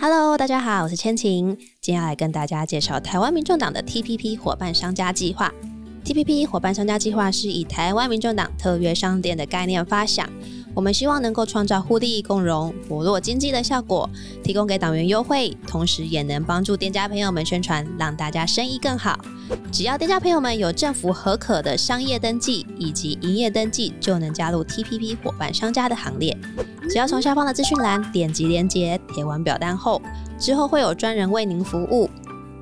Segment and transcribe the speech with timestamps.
[0.00, 5.52] Hello，大家好，我是千晴，今天要来跟大家介绍台湾民众党的 TPP 伙伴商家计划。
[6.04, 10.30] TPP 伙伴商家计划是以台湾民众党特约商店的概念发想，
[10.78, 14.08] 我们希望能够创造互利共荣、活络经济的效果，
[14.44, 19.18] 提供给党员优惠，同时也能帮助店家朋友们宣传，让大家生意更好。
[19.72, 26.38] 只要店家朋友们有政府核可的商业登记以及营业登记，就能加入 TPP 伙伴商家的行列。
[26.88, 30.00] 只要从下方的资讯栏点击连接，填完表单后，
[30.38, 32.08] 之后会有专人为您服务。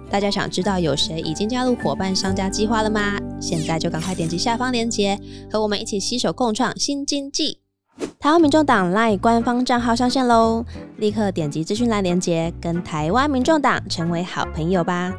[0.09, 3.19] 大家想知道有谁已经加入伙伴商家计划了吗？
[3.43, 5.21] 现在就赶快点击下方链接，
[5.53, 7.66] 和我们一起携手共创新经济。
[8.19, 10.65] 台湾民众党 LINE 官方账号上线喽！
[10.97, 15.13] 立刻点击资讯栏连接，跟台湾民众党成为好朋友吧。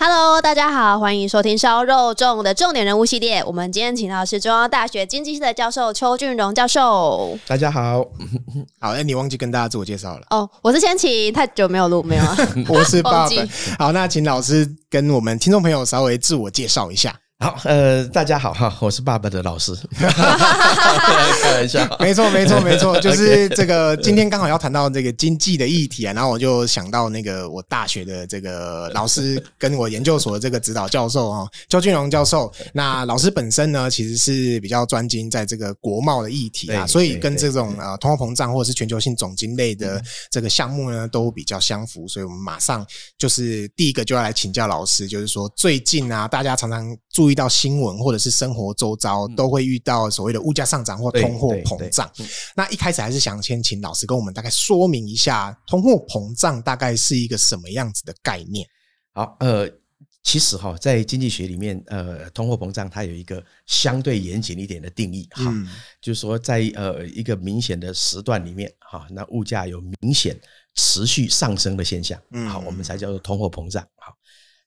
[0.00, 3.42] Hello，大家好，欢迎收听烧肉粽的重点人物系列。
[3.44, 7.36] 我们今天请到的是中央大学经济系的教授邱俊荣教授。
[7.48, 8.04] 大家好，
[8.78, 10.48] 好，哎，你忘记跟大家自我介绍了哦。
[10.62, 12.36] 我是千晴，太久没有录，没有啊。
[12.70, 13.30] 我是爸爸。
[13.76, 17.12] 好，那请老师跟我们听众朋友稍微自我介绍一下。
[17.40, 32.52] 好，呃，大家好哈，我是爸爸的老师， 开玩笑，没错，没错，没错， 就是这个今天刚好要谈到这个经济的议题啊，然后我就想到那个我大学的这个老师跟我研究所的这个指导教授啊，焦俊荣教授。
[32.72, 42.08] 那老师本身呢，其实是比较专精在这个国贸的议题啊，所以跟这种呃通货膨胀或者是全球性总经类的这个项目呢，都比较相符。
[42.08, 42.84] 所以我们马上
[43.16, 52.10] 就是第一个就要来请教老师，就是说最近啊，大家常常注遇到新闻或者是生活周遭都会遇到所谓的物价上涨或通货膨胀。
[52.54, 58.66] 那一开始还是想先请老师跟我们大概说明一下，通货膨胀大概是一个什么样子的概念？
[59.12, 59.68] 好，呃，
[60.22, 65.52] 其实哈，在经济学里面，呃，通货膨胀它有一个相对严谨一点的定义，哈，
[66.00, 70.38] 就是说在呃一个明显的时段里面，哈，那物价有明显
[70.74, 74.12] 持续上升的现象，好，我们才叫做通货膨胀，好。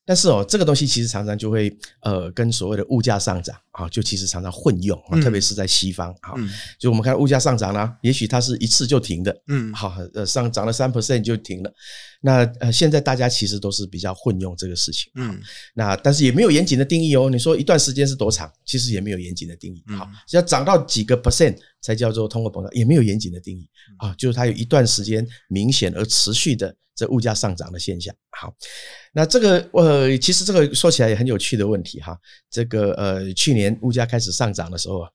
[0.04, 6.34] 但是哦，这个东西其实常常就会呃，跟所谓的物价上涨啊，就其实常常混用啊，特别是在西方啊，
[6.78, 11.72] 就我们看物价上涨呢，也许它是一次就停的，嗯，好，呃，上涨了三 percent 就停了。
[12.20, 15.40] 那呃，现在大家其实都是比较混用这个事情，嗯，
[15.74, 17.30] 那但是也没有严谨的定义哦。
[17.30, 19.84] 你说一段时间是多长，其实也没有严谨的定义。
[19.96, 28.12] 好，只要涨到几个 percent 才叫做通货膨胀，也没有严谨的定义啊，就是它有一段时间明显而持续的这物价上涨的现象。
[28.32, 28.54] 好，
[29.12, 32.18] 那这个呃，其实这个说起来也很有趣的问题哈。
[32.50, 35.10] 这个呃，去年物价开始上涨的时候啊。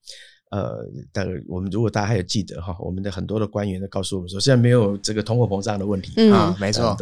[0.50, 6.96] 呃，但我们如果大家还有记得哈，我们的很多的官员都告诉我们说，现在没有这个通货膨胀的问题、嗯、啊，没错，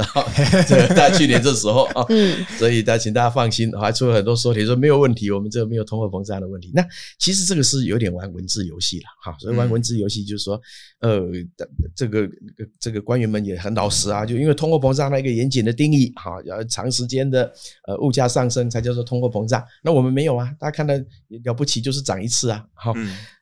[0.67, 6.72] 这个在去年这时候啊，嗯，所以大家请大家放心，还出了很多说题说没有问题，我们这个没有通货膨胀的问题。
[6.73, 6.84] 那
[7.19, 10.59] 其实这个是有点玩文字游戏了哈，所以玩文字游戏就是说，
[11.01, 11.22] 呃，
[11.95, 12.28] 这个
[12.79, 17.53] 这个官员们也很老实啊，就因为通货膨胀那一个严谨的定义哈，要长时间的
[17.88, 20.95] 呃物价上升才叫做通货膨胀，那我们没有啊，大家看到
[21.44, 22.91] 了不起就是涨一次啊，好。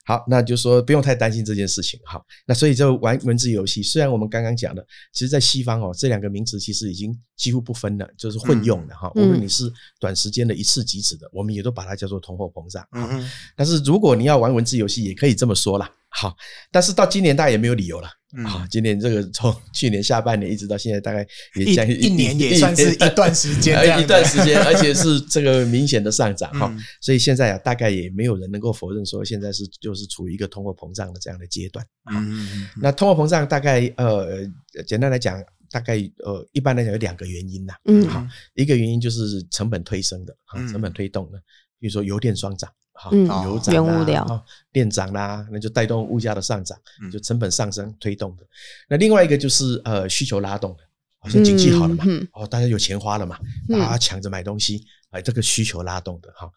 [0.05, 1.99] 好，那就说不用太担心这件事情。
[2.03, 3.81] 哈，那所以就玩文字游戏。
[3.81, 9.09] 虽然我们刚刚讲的，其实，在西方哦，这两个名词其实已经几乎不分了，就是混用的哈。
[9.15, 12.85] 无论你是短时间的一次即止的，我们也都把它叫做通货膨胀。
[12.91, 15.89] 嗯，但是如果你要玩文字游戏，也可以这么说啦。
[16.09, 16.35] 好，
[16.71, 18.09] 但是到今年大家也没有理由了。
[18.43, 26.75] 好，今年这个从 去年下半年一直到现在，大概也将近一年，也算是一段时间，一段时间，而且是这个明显的上涨哈。
[26.99, 31.85] 所以现在啊，大概也没有人能够否认说，现在是就是处于一个通货膨胀的这样的阶段。
[32.11, 34.39] 嗯，那通货膨胀大概呃，
[34.87, 35.39] 简单来讲，
[35.69, 37.73] 大概呃，一般来讲有两个原因呐。
[37.85, 40.35] 嗯，好，一个原因就是成本推升的，
[40.71, 41.37] 成本推动的，
[41.79, 42.67] 比如说油电双涨。
[42.93, 43.11] 好，
[43.45, 46.77] 油涨啦，电涨啦，那就带动物价的上涨，
[47.11, 48.43] 就成本上升推动的。
[48.87, 50.83] 那另外一个就是呃需求拉动的，
[51.19, 53.37] 好像经济好了嘛，哦，大家有钱花了嘛，
[53.67, 56.49] 大家抢着买东西，哎，这个需求拉动的哈。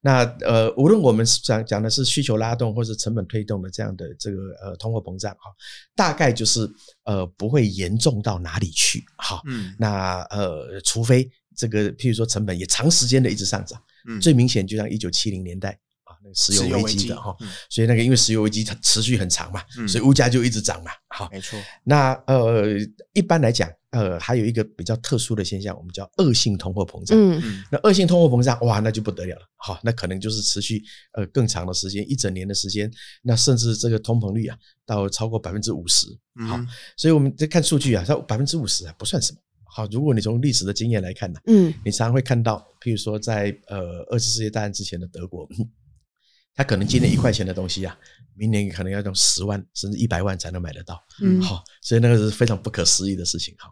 [0.00, 5.50] 那呃，无论我们讲讲的是需求拉动或是成本推动的这样的这个呃通货膨胀哈，
[5.94, 6.68] 大概就是
[7.04, 9.40] 呃不会严重到哪里去哈。
[9.78, 13.80] 那呃，除非这个譬如说成本也长时间的一直上涨，
[14.20, 15.78] 最明显就像一九七零年代。
[16.32, 17.36] 石油危机的哈，
[17.68, 20.90] 所以那个因为石油危机它持续很长嘛，所以物价就一直涨嘛。
[21.08, 21.58] 好，没错。
[21.82, 22.64] 那呃，
[23.12, 27.16] 一般来讲，呃，还有一个比较特殊的现象，我们叫恶性通货膨胀。
[27.18, 29.42] 嗯，那恶性通货膨胀，哇，那就不得了了。
[29.56, 30.82] 好，那可能就是持续
[31.12, 32.90] 呃更长的时间，一整年的时间，
[33.22, 36.08] 那甚至这个通膨率啊，到超过百分之五十。
[36.48, 36.58] 好，
[36.96, 39.38] 所以我们在看数据啊，它百分之五十啊不算什么。
[39.66, 45.48] 好，如果你从历史的经验来看呢，嗯，你常常会看到，譬如说在呃二次世界大战之前的德国。
[46.54, 47.96] 他可能今年一块钱的东西啊，
[48.36, 51.02] 明年可能要用十万甚至一百万才能买得到。
[51.20, 53.54] 嗯，好，所以那个是非常不可思议的事情。
[53.58, 53.68] 哈，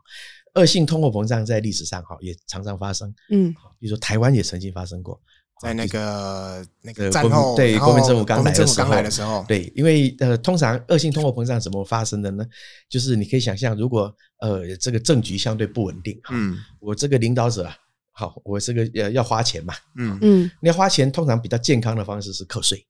[0.55, 3.15] 恶性通货膨胀在历史上哈也常常发生。
[3.31, 5.21] 嗯，比如说台湾也曾经发生过，
[5.61, 12.45] 在那个那个战后对国民政府刚来的时候，来的时候，对，因为呃，通常恶性通货膨胀怎么发生的呢？
[12.89, 17.77] 就是你可以想象，如果呃这个政局相对不稳定，嗯，我这个领导者啊。
[18.13, 20.19] 好，我这个要要花钱嘛，嗯。
[20.21, 22.87] 嗯，你要花钱，通常比较健康的方式是课税，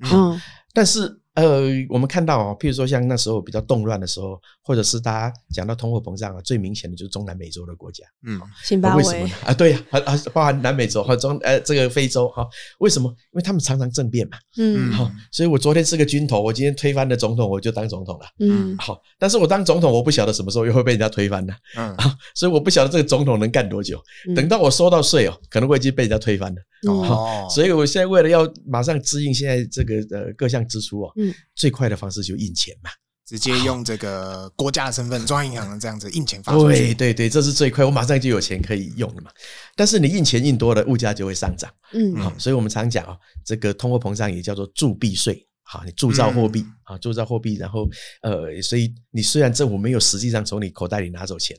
[0.00, 0.40] 嗯，
[0.72, 1.18] 但是。
[1.34, 9.02] 呃，我们看到啊，譬如说像那时候比较动乱的时候，或者是大家讲到通货膨胀啊，最明显的就是中南美洲的国家，嗯，辛巴威。
[9.02, 9.34] 为什么呢？
[9.46, 12.46] 啊，对呀， 啊啊，包含南美洲和 中呃这个非洲哈，
[12.80, 13.08] 为什么？
[13.08, 23.98] 因为他们常常政变嘛，嗯，好，所以我昨天是个军头，我今天推翻了总统，我就当总统了，嗯，好，但是我当总统，我不晓得什么时候又会被人家推翻呢，嗯，啊，所以我不晓得这个总统能干多久，
[24.36, 26.60] 等到我收到税哦，可能我已经被人家推翻了，
[26.92, 31.12] 哦，所以我现在为了要马上支应现在这个呃各项支出哦。
[31.16, 32.90] 嗯，最快的方式就印钱嘛，
[33.26, 36.78] 直接用这个国家的身份，中央银行这样子印钱发出去。
[36.78, 39.30] 对对对，这是最快，我马上就有钱可以用了嘛。
[39.76, 41.70] 但是你印钱印多了，物价就会上涨。
[41.92, 45.46] 嗯，好，所以我们常讲啊，这个通货膨胀也叫做铸币税。
[45.62, 47.88] 好，你铸造货币，啊，铸造货币，然后
[48.22, 51.56] 呃，所以你虽然政府没有实际上从你口袋里拿走钱，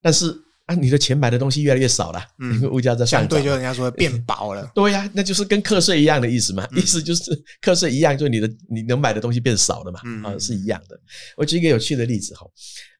[0.00, 0.34] 但是。
[0.66, 3.28] 啊，你的钱买的东西越来越少了，因为物价在上涨。
[3.28, 4.66] 相对就人家说变薄了。
[4.74, 7.30] 对呀，那就是跟课税一样的意思嘛，意思就是
[7.60, 10.98] 课税一样，就你的你能买的东西变少了嘛，啊，是一样的。
[11.36, 12.46] 我举一个有趣的例子哈，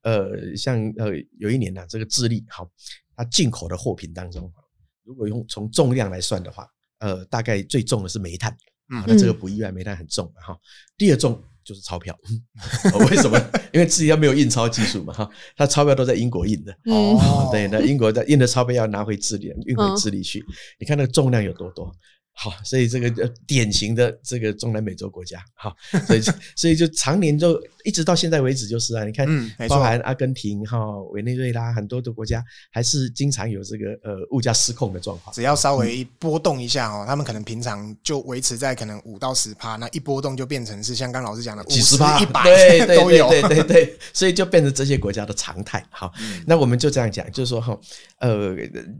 [0.02, 1.06] 呃，像呃
[1.38, 2.68] 有一年呢，这个智利哈，
[3.16, 4.52] 它进口的货品当中，
[5.02, 6.68] 如果用从重量来算的话，
[6.98, 8.54] 呃，大概最重的是煤炭，
[8.90, 10.54] 嗯，那这个不意外，煤炭很重哈。
[10.98, 11.42] 第二重。
[11.64, 12.16] 就是钞票，
[13.10, 13.40] 为什么？
[13.72, 20.44] 因为自己要没有印钞技术嘛，哈，他钞票都在英国印的，哦，对，那英国在印的钞票要拿回智利，运回智利去，
[20.78, 21.90] 你看那个重量有多多。
[22.36, 26.20] 好，所以这个典型的这个中南美洲国家，好，所以
[26.56, 29.26] 所以就常年就一直到现在为止就是啊，你看，
[29.68, 35.32] 包含阿根廷哈、委内瑞拉很多的国家，还是经常有这个呃物价失控的状况。
[35.32, 42.44] 只要稍微波动一下哦，他们可能平常就维持在可能五到十趴，那一波动就变成是像刚老师讲的几十趴、一百
[42.84, 45.86] 都有，对对对对，所以就变成这些国家的常态。
[45.88, 46.12] 好，
[46.44, 47.78] 那我们就这样讲，就是说哈，
[48.18, 48.56] 呃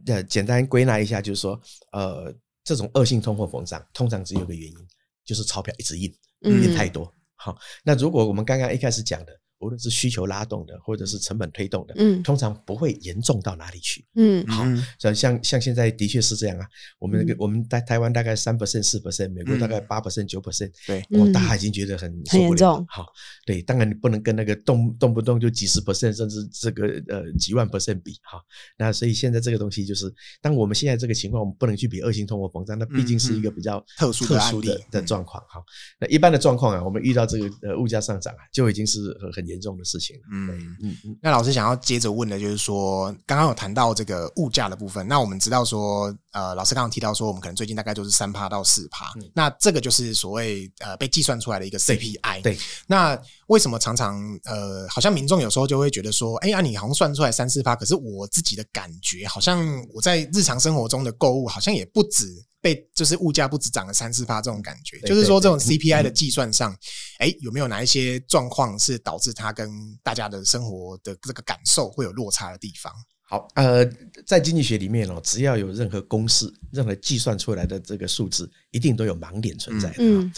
[0.07, 1.61] 呃，简单归纳一下，就是说
[1.91, 2.33] 呃。
[2.65, 4.77] 这种恶性通货膨胀通常只有一个原因，
[5.25, 7.13] 就是钞票一直印，印太多。
[7.37, 9.41] 好，那如果我们刚刚一开始讲的。
[9.65, 14.63] 无论是需求拉动的，或者是成本推动的，嗯，通常不会严重到哪里去，嗯，好，
[14.99, 16.67] 像像像现在的确是这样啊。
[16.99, 22.85] 我们那个我们在台湾大概三 percent 四 percent，美国大概八 percent 九 percent，对，哦，大家已经觉得很很严重。
[22.89, 23.07] 好，
[23.47, 28.39] 对，当然你不能跟那个动动不动就几十 percent，甚至这个呃几万 percent 比，哈。
[28.77, 35.63] 那所以现在这个东西就是，当我们现在这个情况，我们不能去比恶性通货膨胀，那毕竟是一个比较特殊特殊的的状况，哈。
[35.99, 39.54] 那一般的状况啊，我们遇到这个呃物价上涨啊，就已经是很很严。
[39.55, 41.17] 严重的事情，嗯嗯嗯。
[41.23, 45.07] 那老师想要接着问的就是说，刚刚有谈到这个物价的部分。
[45.07, 49.07] 那我们知道说，呃，老师刚刚提到说，我们可能最近大概就是三趴到四趴。
[49.33, 52.43] 那这个就是所谓呃被计算出来的一个 CPI。
[52.43, 52.59] 对。
[52.87, 59.65] 那为什么常常呃，好像民众有时候就会觉得说，哎呀，你好像算出来三四趴，可是我自己的感觉好像
[59.95, 62.27] 我在日常生活中的购物好像也不止。
[62.65, 66.75] 被就是物价不止涨了三四趴这种感觉，就是说这种 CPI 的计算上，
[67.19, 69.71] 哎，有没有哪一些状况是导致它跟
[70.03, 72.91] 大家的生活的这个感受会有落差的地方？
[73.27, 73.85] 好，呃，
[74.27, 79.97] 在经济学里面哦，只要有任何公式、任何计算出来的这个数字，一定都有盲点存在的。
[79.99, 80.33] 嗯，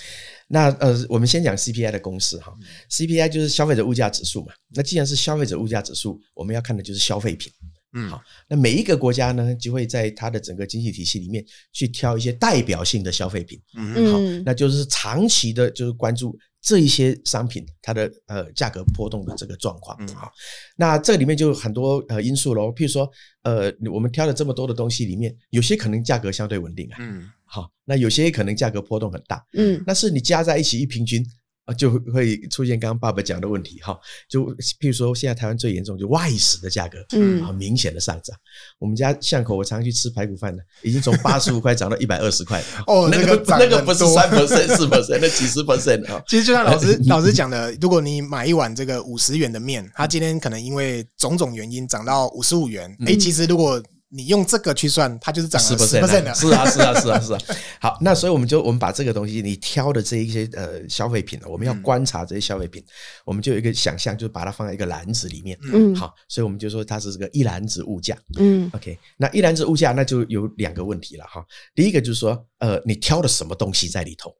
[0.48, 2.52] 那呃，我们先讲 CPI 的公式哈
[2.90, 4.52] ，CPI 就是消费者物价指数嘛。
[4.74, 7.52] 那既然是消费者物价指数，我们要看的就是消费品。
[7.96, 13.58] 嗯，好，那每一个国家呢，就会在它的整个经济体系里面去挑一些代表性的消费品。
[13.74, 19.96] 嗯，好，那就是长期的，就是关注这一些商品它的呃价格波动的这个状况。
[20.00, 20.30] 嗯，好，
[20.76, 23.10] 那这里面就有很多呃因素喽，譬如说
[23.42, 26.98] 呃，我们挑了这么多的东西里面，有些可能价格相对稳定啊。
[27.00, 29.42] 嗯，好，那有些可能价格波动很大。
[29.54, 31.26] 嗯，那是你加在一起一平均。
[31.66, 34.46] 啊，就会出现刚刚爸爸讲的问题哈，就
[34.80, 38.36] 譬如说现在台湾最严重就外食的价格，嗯，很明显的上涨。
[38.78, 42.62] 我们家巷口我常去吃排骨饭的，已经从八十五块涨到一百二十块。
[42.86, 46.22] 哦，那个那个不是三 percent 四 percent，那几十 percent 啊。
[46.28, 56.34] 其实就像老师 老师讲的，如果你买一碗这个五十元的面，它今天可能因为种种原因涨到五十五元，哎，其实如果你用这个去算，它就是涨了十 percent 的。
[56.34, 57.38] 是啊，是啊， 是啊，是啊。
[57.80, 62.84] 好，那所以我们就我们把这个东西，你挑的这一些呃消费品，我们要观察这些消费品，
[63.24, 65.58] 我们就有一个想象，就是把它放在一个篮子里面。
[65.72, 68.16] 嗯，好，所以我们就说它是这个一篮子物价。
[68.38, 71.44] 嗯，OK，那一篮子物价，那就有两个问题了哈。
[71.74, 74.32] 第一个就是说，呃，你挑的什么东西在里头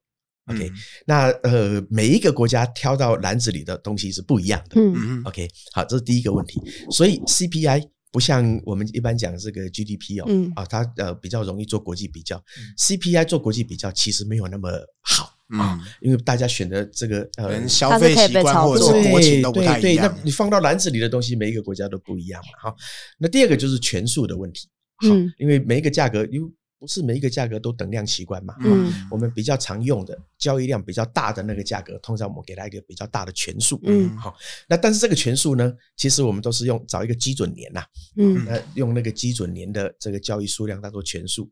[0.47, 0.71] ？OK，
[1.05, 4.81] 那呃，每一个国家挑到篮子里的东西是不一样的。
[4.81, 6.63] 嗯，OK，好，这是第一个问题。
[6.93, 12.43] 所以 CPI 不像我们一般讲这个 GDP 哦，嗯啊，它呃比较容易做国际比较。
[12.79, 14.71] CPI 做国际比较其实没有那么
[15.03, 19.83] 好啊，因为大家选的这个呃消费习惯或者是国情都不太一样。
[19.83, 22.71] 对，那你放到篮子里的东西，每一个国家都不一样嘛。
[22.71, 22.77] 好，
[23.19, 24.67] 那第二个就是权数的问题。
[24.97, 28.55] 好，因为每一个价格因为不是每一个价格都等量齐观嘛？
[28.61, 33.81] 嗯，我们比较常用的交易量比较大的那个价格，通常我们给它一个比较大的权数。
[33.85, 34.37] 嗯，好，
[34.69, 37.83] 那但是这个权数呢，其实我们都是用找一个基准年呐，
[38.17, 41.51] 嗯，那用那个基准年的这个交易数量当做权数。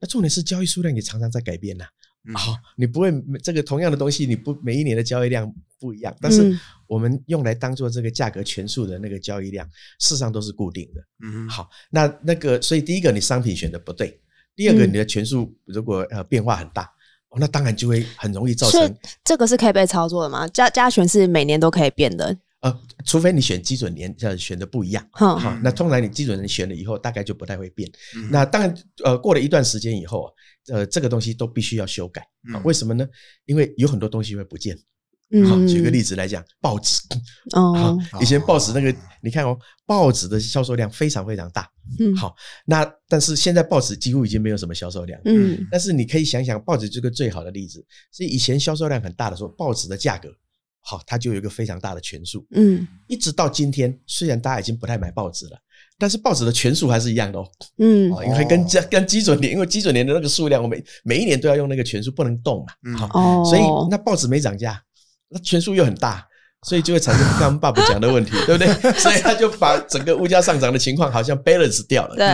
[0.00, 1.84] 那重点是交易数量也常常在改变呐。
[2.34, 3.10] 好，你不会
[3.42, 9.64] 这个同样的东西，你不每一年的交易量不一样，但是我们用来当做这个价格权数的那个交易量，
[10.00, 11.00] 事实上都是固定的。
[11.22, 14.20] 嗯，好，那那个所以第一个你商品选的不对。
[14.56, 16.82] 第二个，你的权数如果呃变化很大，
[17.28, 18.96] 哦，那当然就会很容易造成。
[19.22, 20.48] 这个是可以被操作的吗？
[20.48, 22.36] 加加权是每年都可以变的。
[22.60, 25.06] 呃，除非你选基准年，呃，选的不一样。
[25.12, 27.88] 好，好，那通常你基准年选了以后，大概就不太会变。
[28.30, 30.32] 那当然，呃，过了一段时间以后，
[30.68, 32.26] 呃，这个东西都必须要修改。
[32.64, 33.06] 为什么呢？
[33.44, 34.76] 因为有很多东西会不见。
[35.48, 37.00] 好，举个例子来讲，报纸。
[37.52, 41.68] 哦，以前报纸那个，你看哦，报纸的销售量非常非常大。
[41.98, 45.20] 嗯，好，那但是现在报纸几乎已经没有什么销售量。
[45.24, 50.28] 嗯，但是你可以想想，报纸这个最好的例子，所以以前销售量很大的时候，报纸的价格，
[50.80, 52.46] 好，它就有一个非常大的权数。
[52.52, 55.58] 嗯，一直到今天，虽然大家已经不太买报纸了，
[55.98, 57.48] 但是报纸的权数还是一样的哦。
[57.78, 62.96] 嗯，因为跟跟基准年，因为基准年的那个数量，我每每一年都要用那个权数，不能动嘛。
[63.08, 64.80] 好，所以那报纸没涨价。
[65.28, 66.24] 那权数又很大，
[66.66, 68.92] 所以就会产生刚刚爸爸讲的问题，对不对？
[68.98, 72.16] 所以他就把整个物价上涨的情况好像 balance 掉了。
[72.16, 72.26] 对，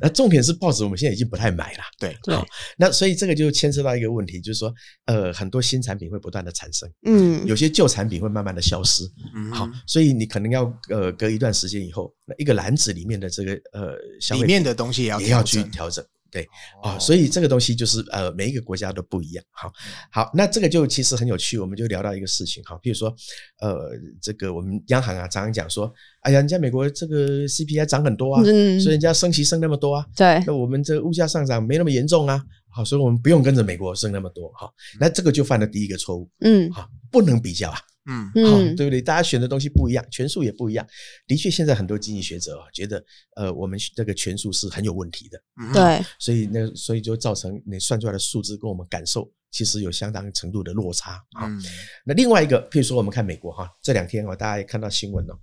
[0.00, 1.78] 那重点是报纸我们现在已经不太买了。
[1.98, 4.72] 对，好，那所以这个就牵涉到一个问题，就是说，
[5.06, 9.04] 呃，很多新产品会不断的产生，嗯，有些旧产品会慢慢的消失，
[9.34, 16.04] 嗯，好，所以你可能要呃隔一段时间以后，那一个篮子里面的这个呃里面的东西也要也要去调整。
[16.30, 16.46] 对
[16.82, 19.44] 啊，所以这个东西就是呃，每一个国家都不一样。
[19.50, 19.70] 好，
[20.10, 23.14] 好，那这个就其实很有趣，我们就聊到一个事情哈，比如说
[23.60, 37.78] 呃，这个我们央行啊常常讲说，哎呀，人家美国这个 CPI 涨很多啊，所以人家升息升那么多啊，对，那我们这个物价上涨没那么严重啊，好，所以我们不用跟着美国升那么多哈，那这个就犯了第一个错误，嗯，好，不能比较啊。
[38.10, 39.00] 嗯，好，对不对？
[39.00, 40.84] 大家选的东西不一样，权数也不一样。
[41.28, 43.04] 的确，现在很多经济学者啊，觉得，
[43.36, 45.40] 呃，我们这个权数是很有问题的。
[45.72, 51.22] 对，所以那所以就造成你算出来的数字跟我们感受其实有相当程度的落差。
[51.40, 51.62] 嗯，
[52.04, 55.40] 那另外一个，譬如说我们看美国哈，这两天啊，大家也看到新闻了，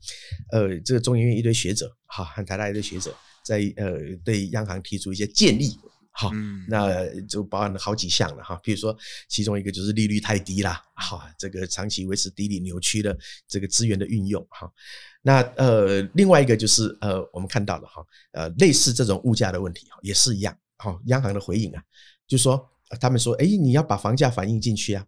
[0.51, 5.77] 呃，这个中研院一堆学者，哈，和台大一堆学者在呃对央行提出一些建议。
[6.19, 6.31] 好，
[6.67, 8.97] 那就包含了好几项了哈，比如说
[9.29, 13.15] 其中一个就是利率太低啦，哈，这个长期维持低利扭曲的
[13.47, 14.67] 这个资源的运用哈。
[15.21, 20.57] 那呃，另外一个就是呃，我们看到了哈，呃，类似这种物价的问题也是一样。
[20.77, 21.83] 哈，央行的回应啊，
[22.27, 22.67] 就说
[22.99, 25.05] 他们说，哎，你要把房价反映进去啊。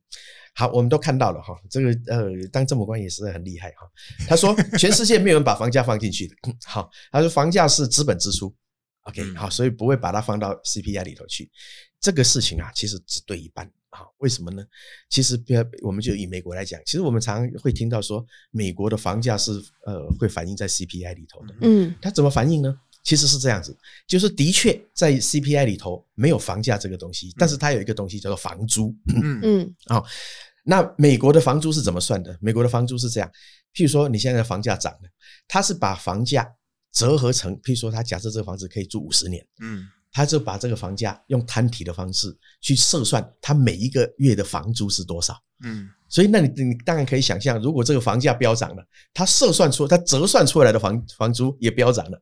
[0.53, 3.89] 好，我们都看到了哈，这个呃，当政府官也是很厉害哈。
[4.27, 6.35] 他说，全世界没有人把房价放进去的。
[6.65, 8.53] 好，他说房价是资本支出。
[9.03, 11.49] OK，好，所以不会把它放到 CPI 里头去。
[11.99, 13.69] 这个事情啊，其实只对一半。
[13.91, 14.63] 好，为什么呢？
[15.09, 19.51] 其实，比如我们就以美国来讲，其实我们常常会听到说，美国的房价是
[19.85, 21.55] 呃会反映在 CPI 里头的。
[21.61, 22.79] 嗯，它怎么反映呢？
[23.03, 23.75] 其实是这样子，
[24.07, 28.95] 就是的确在 CPI 里头没有房价这个东西，但是它有一个东西叫做房租。
[29.15, 30.05] 嗯嗯，好，
[30.63, 32.37] 那美国的房租是怎么算的？
[32.39, 33.29] 美国的房租是这样，
[33.73, 35.09] 譬如说你现在的房价涨了，
[35.47, 36.47] 它是把房价。
[36.91, 52.19] 折合成，譬如说，他假设这个房子可以住五十年，嗯，他就把这个房价用摊提的方式去测算，他每一个月的房租是多少，嗯，所以那你你当然可以想象，如果这个房价飙涨了，他测算出他折算出来的房房租也飙涨了。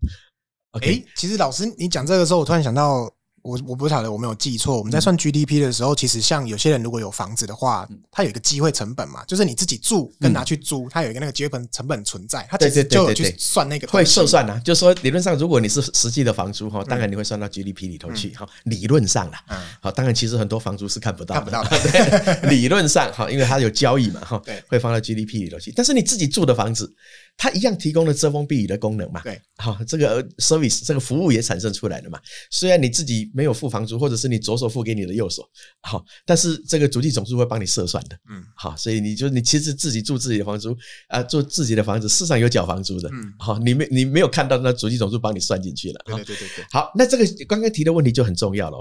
[0.71, 3.13] OK，欸，其实老师你讲这个时候，我突然想到。
[3.47, 19.41] 我我不晓得我没有记错，我们在算 GDP 的时候，其实像有些人如果有房子的话，他有一个机会成本嘛，就是你自己住跟拿去租，他有一个那个机会成本存在，他其实就有去算那个会测算啊，就是说理论上，如果你是实际的房租哈，当然你会算到 GDP 里头去哈，理论上啦，
[19.81, 21.63] 好，当然其实很多房租是看不到，看不到。
[21.63, 26.93] 的，理论上哈，因为它有交易嘛哈，会放到 GDP 里头去，但是你自己住的房子。
[27.37, 29.21] 它一样提供了遮风避雨的功能嘛？
[29.21, 32.19] 对，好，这个 service 这个服务也产生出来了嘛。
[32.49, 35.47] 虽然你自己没有付房租，或者是你左手付给你的右手，
[35.83, 38.17] 好，但是这个主计总数会帮你测算的。
[38.29, 40.75] 嗯，好，所以你就你其实自己住自己的房租
[41.09, 43.07] 啊，住自己的房子，事实上有缴房租的。
[43.09, 46.01] 嗯，好，你没你没有看到那主计总数帮你算进去了。
[46.07, 46.65] 对对对对对。
[46.71, 48.77] 好，那这个刚刚提的问题就很重要了。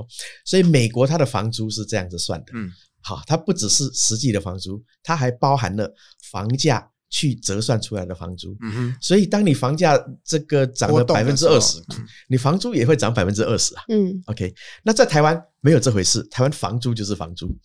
[0.46, 2.46] 所以美国它的房租是这样子算的。
[2.54, 2.72] 嗯。
[3.02, 5.94] 好，它不只是实际的房租，它还包含了
[6.32, 8.56] 房价去折算出来的房租。
[8.60, 11.80] 嗯哼，所以当你房价这个涨了百分之二十，
[12.28, 13.84] 你房租也会涨百分之二十啊。
[13.88, 17.56] 嗯，OK，那在台湾没有这回事，台湾房租就是房租。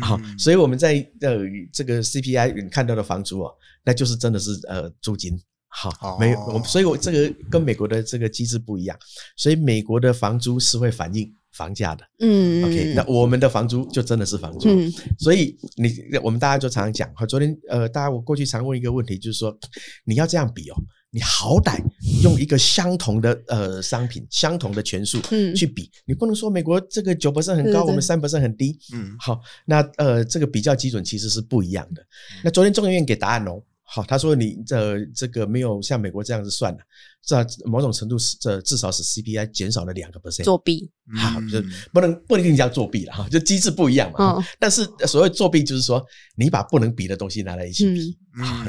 [0.00, 1.38] 好，所以我们在呃
[1.72, 3.52] 这个 CPI 你看到的房租哦，
[3.84, 5.38] 那就是真的是呃租金。
[5.70, 8.98] 好，没有我，所以我这个跟美国的这个机制不一样，
[9.36, 12.04] 所以美国的房租是会反映房价的。
[12.20, 14.68] 嗯，OK，那我们的房租就真的是房租。
[14.68, 15.90] 嗯，所以你
[16.22, 19.56] 我们大家就常常讲，昨天呃，大家我过去常问一个问题，就是说
[20.04, 20.74] 你要这样比哦，
[21.10, 21.82] 你好歹
[22.22, 28.78] 用一个相同的呃商品、相同的权数嗯去比，你不能说美国这个九 percent 很高，我们三 percent 很低。
[28.92, 32.02] 嗯，好，那呃这个比较基准其实是不一样的。
[32.44, 33.62] 那昨天众议院给答案哦。
[33.90, 36.82] 好，他说你这这个没有像美国这样子算的，
[37.24, 44.44] 这某种程度是这至少是 CPI 减少了两个 percent 作弊，好，就不能不能跟你讲作弊了哈，就机制不一样嘛。
[44.58, 46.04] 但是所谓作弊就是说
[46.36, 48.18] 你把不能比的东西拿来一起比，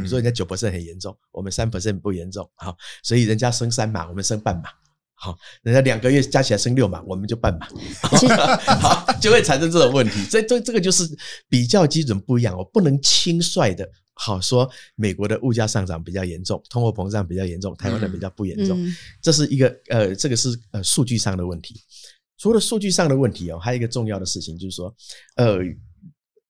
[0.01, 2.73] 你说人家九 percent 很严重，我们三 percent 不严重，好，
[3.03, 4.69] 所以人家升三码，我们升半码，
[5.15, 7.67] 好，人家两个月加起来升六码，我们就半码，
[8.79, 10.25] 好，就会产生这种问题。
[10.31, 11.03] 这这这个就是
[11.49, 13.85] 比较基准不一样，我不能轻率的。
[14.21, 18.77] 好说，美国的物价上涨比较严重，通货膨胀比较严重，台湾的比较不严重，
[19.21, 21.81] 这是一个呃，这个是呃数据上的问题。
[22.38, 24.93] 除了数据上的问题哦，还有一个重要的事情就是说，
[25.35, 25.59] 呃，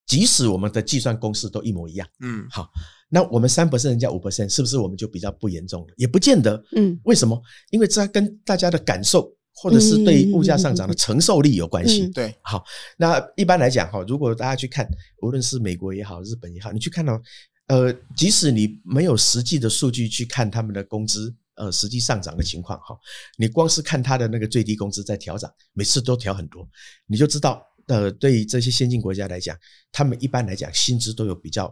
[0.07, 2.69] 即使我们的计算公式都一模一样，嗯，好，
[3.07, 5.93] 那我们三 percent 人家五 percent，是不是我们就比较不严重了？
[5.95, 7.39] 也不见得，嗯，为什么？
[7.69, 12.03] 因为这跟大家的感受或者是对物价上涨的承受力有关系。
[12.03, 12.63] 嗯、对，好，
[12.97, 14.87] 那一般来讲哈，如果大家去看，
[15.21, 17.21] 无论是美国也好，日本也好，你去看到。
[17.69, 22.97] 呃，即使你没有实际的数据去看他们的工资，呃，实际上涨的情况哈，
[23.37, 26.67] 你光是看他的那个最低工资在调涨，每次都调很多，
[27.05, 29.55] 你就知道，呃，对于这些先进国家来讲，
[29.91, 31.71] 他们一般来讲薪资都有比较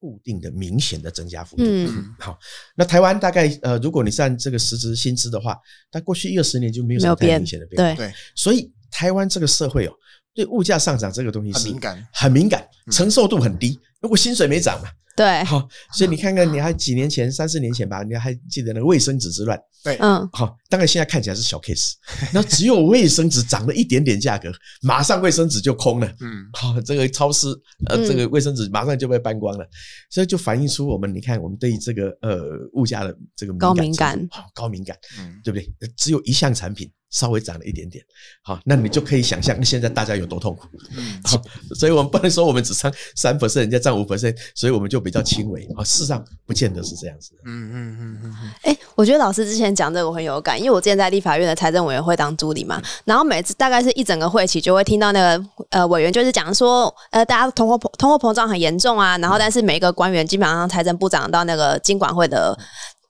[0.00, 1.62] 固定的、明显的增加幅度。
[1.64, 2.36] 嗯，好，
[2.74, 5.56] 那台湾大概呃，如果你算这个实质薪资的话，
[5.92, 7.94] 它过去一二十年就没有什么太明显的变化。
[7.94, 9.92] 对，所以台湾这个社会哦，
[10.34, 13.78] 对物价上涨这个东西是很敏感，很敏感，承受度很低。
[14.00, 14.88] 如果薪水没涨嘛。
[15.16, 19.58] 对，好，所以你看看，你还几年前，三四年前吧，你还记得那个卫生纸之乱？
[19.82, 21.92] 对，嗯，好，当然现在看起来是小 case，
[22.34, 24.52] 那只有卫生纸涨了一点点价格，
[24.82, 27.48] 马上卫生纸就空了，嗯，好，这个超市
[27.86, 29.66] 呃，这个卫生纸马上就被搬光了，
[30.10, 35.90] 所以就反映出我们，你看我们对于这个呃物价的这个敏感，高敏感，好，高敏感，嗯，对不对？
[35.96, 36.90] 只有一项产品。
[37.08, 38.04] 稍微涨了一点点，
[38.42, 40.66] 好，那你就可以想象现在大家有多痛苦。
[40.96, 41.40] 嗯，好，
[41.74, 45.84] 所以我们不能说我们只涨三 percent，人家涨五 percent，所以我们就比较轻微啊。
[45.84, 47.30] 事实上，不见得是这样子。
[47.44, 48.50] 嗯嗯嗯嗯嗯。
[48.62, 62.58] 哎，我觉得老师之前讲这个我很有感，因为我之前在立法院的财政委员会当助理嘛，然后每次大概是一整个会期就会听到那个呃委员就是讲说，呃，大家通货膨通货膨胀很严重啊，然后但是每一个官员基本上财政部长到那个经管会的。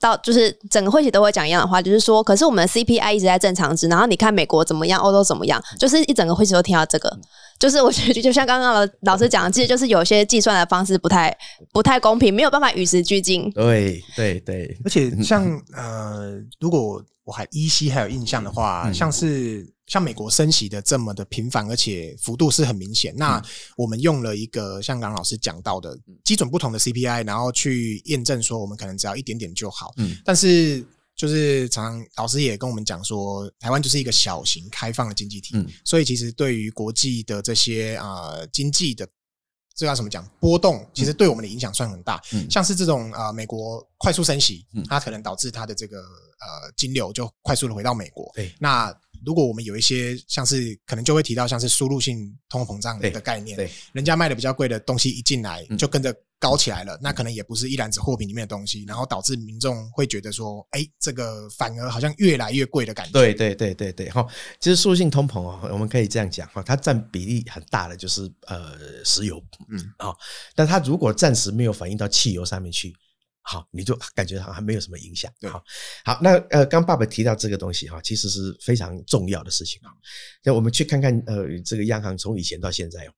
[0.08, 7.10] 到就是整个会期都会讲一样的话，就是说，可是我们的 CPI 一直在正常值，然后你看美国怎么样，欧洲怎么样，就是一整个会期都听到这个，
[7.58, 11.36] 就是我觉得就像刚刚的 老师讲的，其实就是有些计算的方式不太
[11.72, 13.50] 不太公平，没有办法与时俱进。
[13.52, 19.75] 对对对，而且像呃，如果我还依稀还有印象的话，嗯、像是。
[19.86, 23.14] 像美国升息的这么的频繁，而且幅度是很明显。
[23.16, 23.40] 那
[23.76, 29.92] 我们用了一个像刚刚老师讲到的基准不同的 CPI，然后去验证说我们可能只要一点点就好。
[29.98, 39.06] 嗯，但是就是常常老师也跟我们讲说，台湾就是一个小型开放的经济体，嗯，所以其实对于国际的这些啊、呃、经济的
[39.76, 42.20] 这叫什么讲波动，其实对我们的影响算很大。
[42.32, 48.28] 嗯，像是这种啊、呃、美国快速升息，它可能导致它的这个呃金流就快速的回到美国。
[48.34, 48.92] 对，那。
[49.26, 63.12] 如果我们有一些像是可能就会提到像是输入性通货膨胀的概念，对，人家卖的比较贵的东西一进来就跟着高起来了，那可能也不是一篮子货品里面的东西，然后导致民众会觉得说，哎，这个反而好像越来越贵的感觉。
[63.12, 64.24] 对对对对对，哈，
[64.60, 70.14] 其实输入性通膨哦，我们可以这样讲哈，它占比例很大的就是呃石油，嗯啊，
[70.54, 72.94] 但它如果暂时没有反映到汽油上面去。
[73.48, 75.32] 好，你就感觉好像没有什么影响。
[75.48, 75.62] 好，
[76.04, 79.88] 好，那呃，刚爸爸提到这个东西哈，其实是非常重要的事情啊。
[80.42, 83.12] 那我们去看看呃，这个央行从以前到现在哦，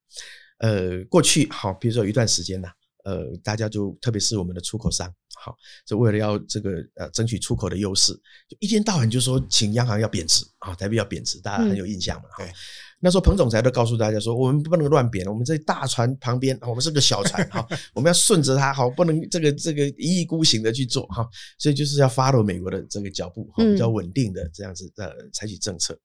[0.59, 2.69] 呃，过去好，比如说有一段时间呢，
[3.05, 8.13] 呃，大家就特别是我们的出口商，好，就为了要这个呃争取出口的优势，
[8.47, 12.29] 就一天到晚就说请央行要贬值啊，台币要贬值，大家很有印象嘛。
[12.37, 12.53] 对。
[13.01, 21.27] 那时候彭总裁都告诉大家说，我们不能乱贬，我们在大船旁边，我们是个小船哈，我们要顺着它，好，不能这个这个一意孤行的去做哈，
[21.59, 25.97] 所以就是要 follow 美国的这个脚步，比较稳定的这样子呃采取政策。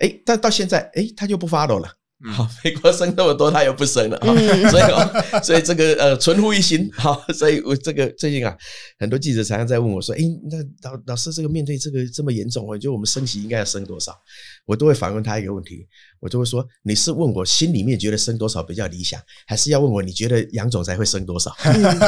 [0.00, 1.88] 诶，但到现在诶，他就不 follow 了
[2.32, 4.34] 好，美国升那么多，他又不升了，嗯、
[4.70, 6.88] 所以所以这个呃，存乎一心。
[6.94, 8.56] 好，所以我这个最近啊，
[8.98, 10.20] 很多记者常常在问我说：“哎，
[10.50, 10.56] 那
[10.88, 14.16] 老老师，这个面对这个这么严重，我觉得我们升息应该要升多少？”
[14.64, 15.86] 我都会反问他一个问题，
[16.20, 21.54] 我就会说：“你是问我心里面觉得升多少比较理想，还是要问我你觉得杨总裁会升多少？”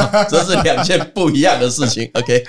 [0.31, 2.11] 这是两件不一样的事情。
[2.15, 2.45] OK，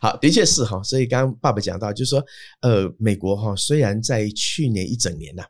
[0.00, 0.82] 好，的确是哈。
[0.82, 2.24] 所以刚刚爸爸讲到，就是说，
[2.62, 5.44] 呃，美国哈虽然在去年一整年呐，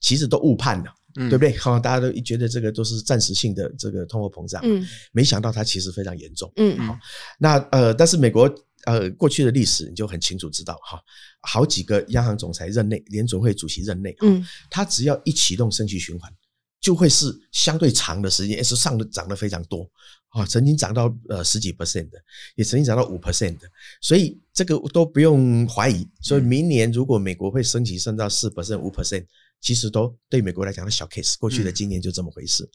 [0.00, 0.84] 其实都误判了。
[1.16, 1.56] 嗯、对不对？
[1.56, 6.96] 好，大家都觉得这个都是暂时性的这个通货膨胀，嗯，没想到它其实非常严重，嗯，好，
[7.36, 8.48] 那呃，但是美国
[8.84, 11.00] 呃过去的历史你就很清楚知道哈，
[11.40, 16.32] 好几个央行总裁任内，联准会主席任内，嗯，他只要一启动升息循环，
[16.80, 19.88] 就会是相对长的时间，也是上的涨得非常多
[20.28, 22.18] 啊，曾经涨到呃十几 percent 的，
[22.54, 23.68] 也曾经涨到五 percent 的，
[24.00, 26.08] 所以这个都不用怀疑。
[26.20, 29.24] 所以明年如果美国会升息升到四 percent、五 percent。
[29.60, 32.68] 其实都对美国来讲是小 case，过去的经验就这么回事，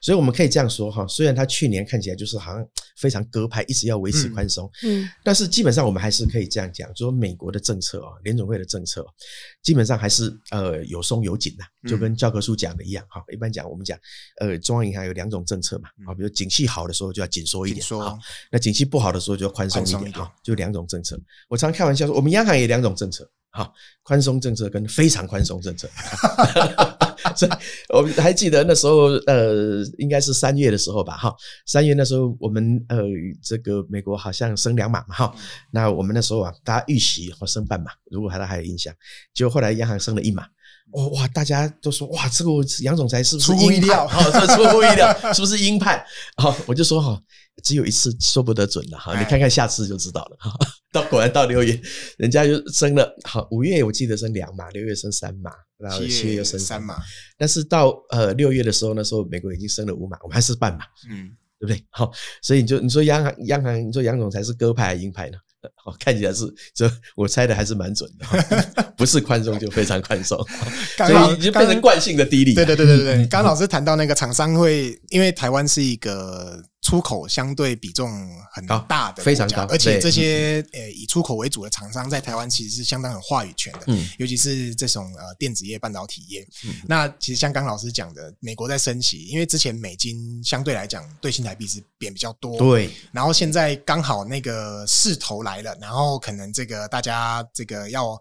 [0.00, 1.06] 所以我们可以这样说哈。
[1.06, 9.06] 虽然它去年看起来就是好像非常鸽派，一直要维持宽松，嗯，但是基本上我们还是可以这样讲，就说美国的政策啊，联准会的政策，
[9.62, 13.22] 基本上还是呃有松有紧的，就跟教科书讲的一样哈。
[13.32, 13.96] 一般讲我们讲
[14.40, 18.18] 呃中央银行有两种政策嘛，啊，比如景气好的时候就要紧缩一点，啊
[18.50, 21.16] 那景气不好的时候就要宽松一点哈，就两种政策。
[21.48, 23.30] 我常开玩笑说，我们央行也两种政策。
[23.52, 25.86] 好，宽松政策跟非常宽松政策，
[27.36, 27.50] 所以
[27.90, 31.34] 我们还记得那时候，呃，应该是三月的时候吧，哈，
[31.66, 33.02] 三月那时候我们呃，
[33.42, 35.34] 这个美国好像升两码嘛，哈，
[35.70, 38.94] 那我们那时候啊，大家预期或升半码，如果还还有印象，
[39.34, 40.44] 结果后来央行升了一码，
[40.92, 42.50] 哦哇，大家都说哇，这个
[42.82, 44.08] 杨总裁是不是出乎意料？
[44.08, 46.02] 哈，这出乎意料，是不是鹰派？
[46.36, 47.20] 好，我就说哈。
[47.62, 50.50] 只有一次说不得准了哈，你看看下次就知道了哈。
[50.92, 51.80] 到果然到六月，
[52.18, 56.94] 人家就升了，好，五月我记得升两码，六月升三码，然后七月又升三码。
[57.38, 61.82] 但是到呃六月的时候，那时候美国已经升了五码，我们还是半码，嗯，对不对？
[61.88, 65.38] 好，所以你就你说央行央行，你说杨总裁是鸽派还是鹰派呢？
[65.82, 70.38] 好，看起来是这我猜的还是蛮准的， 不是宽松就非常宽松，
[70.98, 72.52] 所以就变成惯性的低利。
[72.52, 76.62] 对对对对对，刚老师谈到那个厂商会，因为台湾是一个。
[76.82, 78.10] 出口相对比重
[78.50, 86.46] 很大的，非常高，而且这些呃以出口为主的厂商在台湾其实是相当有话语权的，嗯，尤其是这种呃电子业、半导体业。
[86.64, 98.20] 嗯，那其实像刚老师讲的，美国在升息，因为之前美金相对来讲对新台币是贬比较多，对，然后现在刚好那个势头来了，然后可能这个大家这个要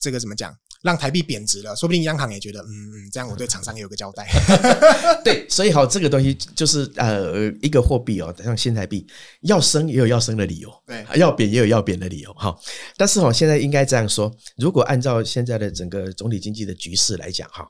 [0.00, 0.56] 这个怎么讲？
[0.82, 4.26] 让台币贬值了，说不定央行也觉得，嗯嗯，这样我对厂商也有个交代。
[5.24, 9.06] 对，所以好，这个东西就是呃，一个货币哦，像新台币
[9.42, 12.56] 要升也有要升的理由，对，要贬也有要贬的理由哈。
[12.96, 17.64] 但是哈，现在应该这样说，如果按照现在的整个总体经济的局势来讲哈，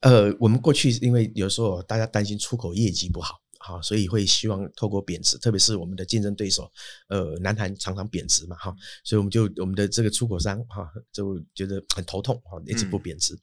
[0.00, 3.36] 呃，我们过去因为有时候大家担心出口业绩不好。
[3.68, 6.70] 好，所以会希望透过贬值，特别是我们的竞争对手，
[7.08, 13.38] 呃，南韩常常贬值嘛，哈，所以我们就我们的这个出口商，哈，就觉得很头痛，哈，一直不贬值。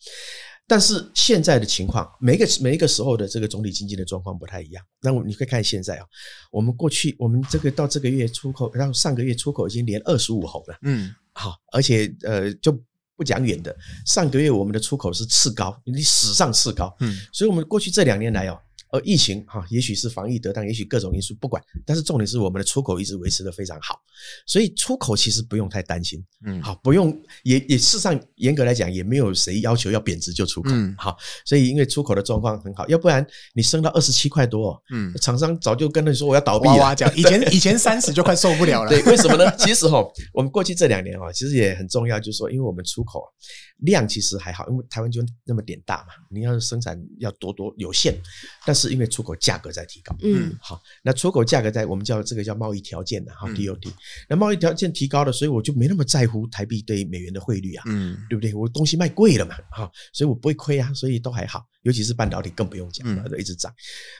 [0.65, 4.83] 但是现在的情况，每一个每一个时候的这个总体经济的状况不太一样。
[4.99, 6.05] 那你可以看现在啊，
[6.51, 12.71] 我们过去我们这个到这个月出口，然后上个月出口已经连二十五红了，嗯，好，而且呃就
[13.15, 18.59] 不讲远的，上个月我们的出口是次高，你史上次高，嗯，所以我们过去这两年来哦。
[18.95, 23.99] 而疫情哈，也许是防疫得当，也许各种因素不管，但是重点是我们的出口一直维持的非常好，
[24.47, 39.51] 所以出口其实不用太担心，嗯，好，不用也也事实上严格来讲也没有谁要求要贬值就出口，嗯，好，所以因为出口的状况很好，要不然你升到二十七块多，嗯，厂商早就跟你说我要倒闭了， 哇哇以前以前三十就快受不了了，对，为什么呢？
[39.57, 40.01] 其实哈，
[40.33, 43.21] 我们过去这两年哈，其实也很重要，就是说，因为我们出口
[43.79, 48.15] 量其实还好，因为台湾就那么点大嘛，你要生产要多多有限，
[48.65, 48.84] 但是。
[48.87, 53.91] 是因为出口价格在提高，嗯，好，那出口价格在我们叫这个叫贸易条件的哈，DOD，
[54.29, 58.53] 那贸易条件提高了，所以我就没那么在乎台币对美元的汇率啊，嗯，对不对？
[58.53, 63.73] 我东西卖贵了嘛，哈，所以我不会亏啊，所以都还好，尤其是半导体更不用讲了，都一直涨。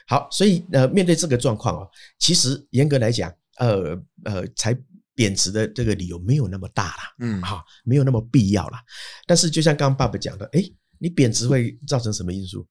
[0.08, 4.76] 好，所以呃，面对这个状况哦，其实严格来讲，呃呃，才
[5.14, 8.82] 贬值的这个理由没有那么大啦，嗯，哈，没有那么必要啦。
[9.26, 12.66] 但是就像刚刚爸爸讲的，诶，你贬值会造成什么因素？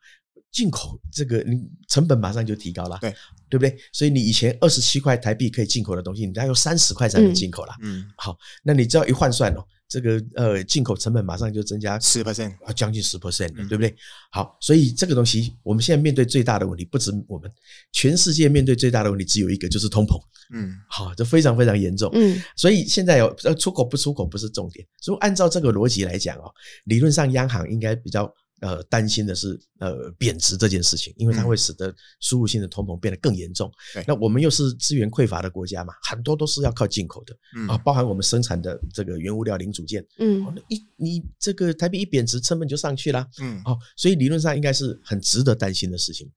[0.56, 3.13] 进口这个你成本马上就提高了，对
[3.50, 3.78] 对不对？
[3.91, 7.74] 所以你以前二十七块台币可以进口的东西，你要用三十块才能进口了。
[7.82, 13.94] 嗯，好，那你只要一换算哦，这个呃进口成本马上就增加十 percent，将近十 percent，对不对？
[14.32, 17.52] 好，所以这个东西我们现在面对最大的问题，不止我们，
[17.91, 20.18] 全世界面对最大的问题只有一个，就是通膨。
[20.54, 22.10] 嗯，好，这非常非常严重。
[22.13, 26.50] 嗯，所以现在有呃出口不出口不是重点，所以按照这个逻辑来讲哦，
[26.86, 28.34] 理论上央行应该比较。
[28.62, 33.72] 呃担心的是呃贬值这件事情，因为它会使得输入性的通膨变得更严重。
[33.94, 37.36] 对那我们又是资源匮乏的国家嘛，很多都是要靠进口的
[37.68, 40.06] 啊，包含我们生产的这个原物料零组件。
[40.20, 43.28] 嗯，一你这个台币一贬值，成本就上去了。
[43.41, 46.32] 嗯，哦，所以理论上应该是很值得担心的事情。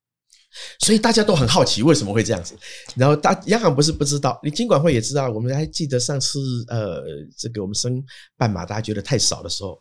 [0.81, 2.57] 所以大家都很好奇为什么会这样子，
[2.97, 5.31] 然后大央行不是不知道，你金管会也知道。
[5.31, 7.03] 我们还记得上次呃，
[7.37, 8.03] 这个我们升
[8.37, 9.79] 半码，大家觉得太少的时候，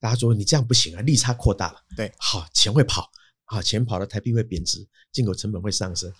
[0.00, 3.10] 大家说你这样不行啊，利差扩大了，对，好，钱会跑。
[3.46, 6.12] 啊，钱跑了，台币会贬值，进口成本会上升。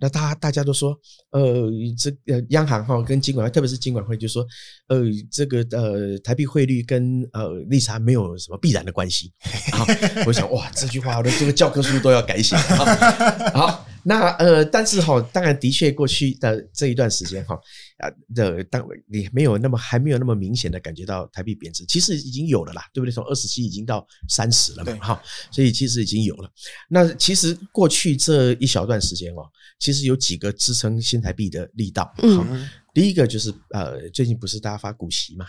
[0.00, 0.98] 那大大家都说，
[1.30, 4.46] 呃，这呃，央行哈跟金管会，特别是金管会就说，
[4.88, 9.32] 呃，这个呃，台币汇率跟呃利差没有什么必然的关系。
[9.72, 9.86] 啊，
[10.26, 12.56] 我想哇，这句话我的这个教科书都要改写。
[12.56, 13.83] 好。
[14.04, 17.54] 那呃，但是哈，当然的确，过去的这一段时间哈，
[17.98, 23.10] 啊的当你没有那么还没有那么明显的感觉到台币贬值，其实已经有了啦，对不对？
[23.10, 26.50] 从二十七已经到三十了嘛，哈，所以其实已经有了。
[26.88, 32.12] 那其实过去这一小段时间哦，其实有几个支撑新台币的力道。
[32.22, 35.46] 嗯，第一个就是呃，最近不是大家发股息嘛，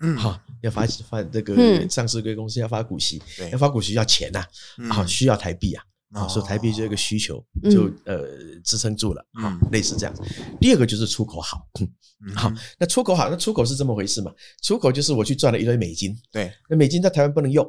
[0.00, 4.44] 嗯，好，要发发这个上市柜公司要发股息，要发股息要钱呐，
[4.90, 5.84] 啊，需要台币啊。
[6.14, 8.24] 啊，所以台币这个需求就呃
[8.64, 10.14] 支撑住了，啊，类似这样。
[10.60, 11.68] 第二个就是出口好，
[12.34, 14.32] 好，那出口好，那出口是这么回事嘛？
[14.62, 17.64] 出口就是我去赚了一堆美金，对，那美金在台湾不能用，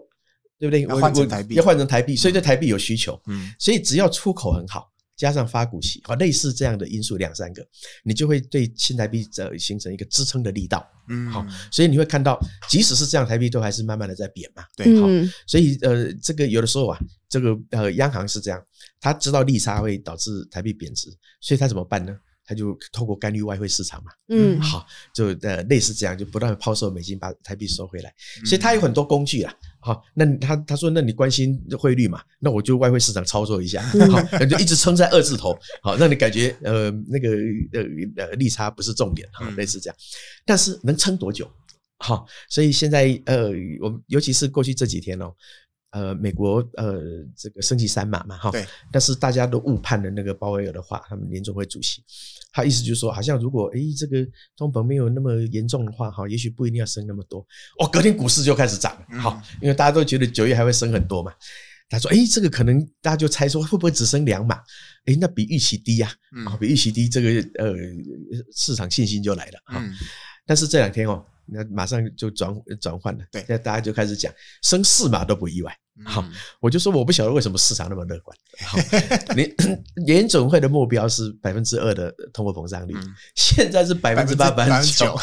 [0.60, 0.84] 对不对？
[0.84, 4.90] 要换成台币，要换成台币，所以对台币有需求，嗯，所以只要出口很好。
[5.16, 7.66] 加上发股息啊，类似这样的因素两三个，
[8.04, 10.86] 你就会对新台币呃形成一个支撑的力道。
[11.10, 14.64] 嗯，好，所以你会看到，即使是这样，台币都还是慢慢的在贬嘛。
[14.76, 15.08] 对，好，
[15.48, 17.00] 所以呃，这个有的时候啊，
[17.30, 18.64] 这个呃，央行是这样，
[19.00, 22.18] 他知道利差会导致台币贬值，所以他怎么办呢？
[22.48, 28.14] 他就透过干预外汇市场嘛，嗯，好，就呃类似这样，就不断抛售美金，把台币收回来。
[28.46, 29.52] 所以他有很多工具啊，
[29.86, 32.20] 好，那他他说，那你关心汇率嘛？
[32.40, 37.30] 那我就外汇市场操作一下，好，那就一直撑在二字头，好，让你感觉呃那个
[37.74, 39.96] 呃呃利差不是重点，哈，类似这样。
[40.44, 41.48] 但是能撑多久？
[42.00, 45.32] 好，所以现在呃，我们尤其是过去这几天哦。
[45.96, 47.02] 呃，美国呃，
[47.38, 52.04] 这个升级三码嘛，哈，对，但是大家都误判了那个鲍威尔的话，他们联总会主席，
[52.52, 54.18] 他意思就是说，好像如果诶、欸、这个
[54.58, 57.40] 通膨没有那么严重的话，哈，也许不一定要升那么多。
[57.80, 61.32] 哦，隔天股市就开始涨了，好，因为大家都觉得九月还会升很多嘛。
[61.88, 64.56] 他说，诶、欸、这个可能大家就猜说会不会只升两码？
[65.06, 66.12] 诶、欸、那比预期低呀，
[66.46, 67.74] 啊，比预期低，这个呃
[68.54, 69.82] 市场信心就来了，哈。
[70.46, 75.78] 但是这两天哦，那马上就转转换了，对，现在大家就开始讲升四码都不意外。
[76.04, 76.22] 好，
[76.60, 78.38] 我就说我不晓得为什么市场那么乐观。
[78.66, 78.78] 好，
[79.34, 79.54] 你
[80.06, 82.94] 联准会的目标是百分之二的通货膨胀率，
[83.36, 85.18] 现在是百分之八、百分之九，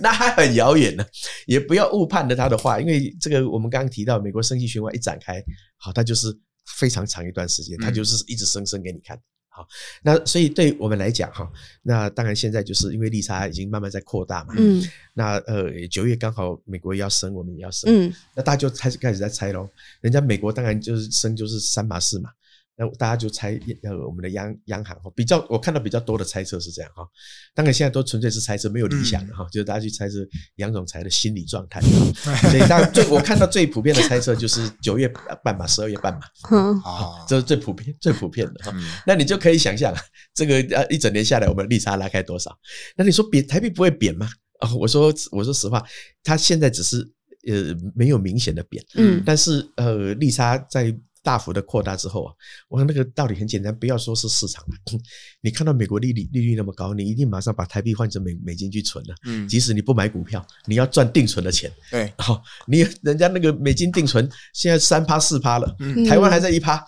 [0.00, 1.04] 那还很遥远呢。
[1.46, 5.42] 也不要误判了他的话，因为这个我们刚刚提到，美国升息循环一展开，
[5.78, 6.28] 好，它就是
[6.66, 9.18] 非常长一段时间，它就是一直升升给你看。
[9.54, 9.68] 好，
[10.02, 11.46] 那所以对我们来讲哈，
[11.82, 19.68] 那当然现在就是因为利差已经慢慢在扩大嘛，嗯，那呃九月刚好美国要升，我们也要升，嗯，那大家就开始开始在猜喽，
[20.00, 22.30] 人家美国当然就是升就是三码四码。
[22.74, 27.06] 那大家就猜，呃，我们的央央行哈，比较我看到比较多的猜测是这样哈，
[27.54, 31.82] 当然现在都纯粹是猜测，没有理想的哈，就是大家去猜测杨总裁的心理状态，
[32.50, 35.06] 所以大家最我看到最普遍的猜测就是九月
[35.44, 38.74] 半嘛，十二月半码，嗯，好，这是最普遍最普遍的哈。
[39.06, 39.94] 那你就可以想象，
[40.34, 42.58] 这个呃一整年下来，我们利差拉开多少？
[42.96, 44.26] 那你说贬台币不会贬吗？
[44.60, 45.84] 啊，我说我说实话，
[46.24, 46.98] 它现在只是
[47.46, 50.90] 呃没有明显的贬，嗯，但是呃利差在。
[51.22, 52.34] 大幅的扩大之后啊，
[52.68, 55.00] 我说那个道理很简单，不要说是市场了，
[55.40, 59.14] 你看到美国利率利率那么高，你一定马上把台币换成美美金去存了。
[59.24, 61.70] 嗯，即使你不买股票，你要赚定存的钱。
[61.90, 66.84] 对，好，你人家那个美金定存现在三趴四趴了，嗯，台湾还在一趴。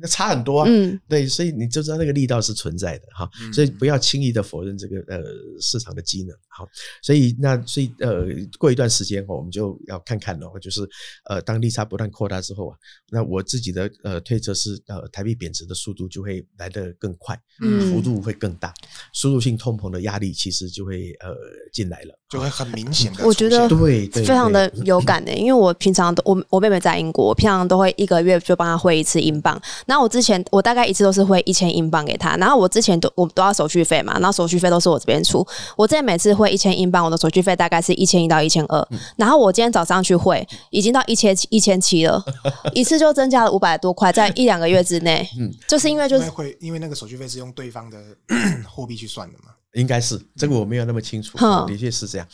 [0.00, 5.22] 那差很多啊，嗯，对，所以你就知道那个力道是存在的哈，所以不要轻易的否认这个呃
[5.60, 6.66] 市场的机能，好，
[7.02, 8.26] 所以那所以呃
[8.58, 10.80] 过一段时间我们就要看看了，就是
[11.28, 12.76] 呃当利差不断扩大之后啊，
[13.10, 18.72] 那我自己的呃推测是呃台币贬值的速度就会来得更快，嗯，幅度会更大，
[19.12, 21.34] 输入性通膨的压力其实就会呃
[21.72, 29.60] 进来了，就会很明显的，我觉得对，非常的有感的，因为我平常都我我妹妹在英国，我平常都会一个月就帮她汇一次英镑。
[29.86, 35.46] 然后我之前我大概一次都是汇一千英镑给他，然后我之前都我都要手续费嘛，然后手续费都是我这边出。
[35.76, 38.88] 我这每次汇一千英镑，我的手续费大概是一千一到一千二。
[39.16, 42.22] 然后我今天早上去汇，已经到一千一千七了，
[42.74, 45.28] 一次就增加了五百多块，在一两个月之内。
[45.38, 47.98] 嗯，就是因为就是会因为那个手续费是用对方的
[48.68, 49.50] 货币去算的嘛。
[49.74, 52.28] 应该是这个我没有那么清楚，的确是这样。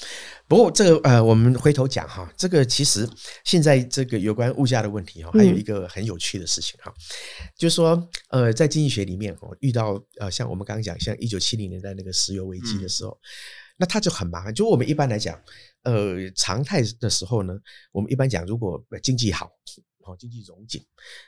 [0.47, 3.09] 不过这个呃，我们回头讲哈，这个其实
[3.45, 6.93] 现在这个有关物价的问题哈，还有一个很有趣的事情哈，
[7.57, 13.19] 就是说呃，在经济学里面哦，遇到呃像我们刚刚讲像一九七零年代那个石油危机的时候，
[13.77, 14.53] 那它就很麻烦。
[14.53, 15.41] 就我们一般来讲，
[15.85, 17.55] 呃，常态的时候呢，
[17.93, 19.51] 我们一般讲如果经济好，
[20.11, 20.85] 哦，经济融紧，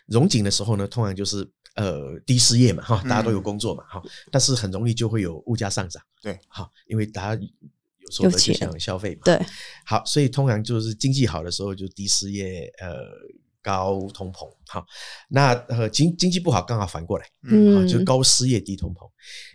[0.06, 1.48] 融紧的时候呢，通常就是。
[1.74, 9.40] 呃，低失业嘛，哈，大家都有工作嘛，哈、嗯，但是很容易就会有物价上涨，对，好，因为大家有所得就想消费嘛，对，
[9.86, 13.06] 好，所以通常就是经济好的时候就低失业，呃，
[13.62, 14.84] 高通膨，哈，
[15.30, 19.10] 那呃经经济不好刚好反过来，嗯，就高失业低通膨，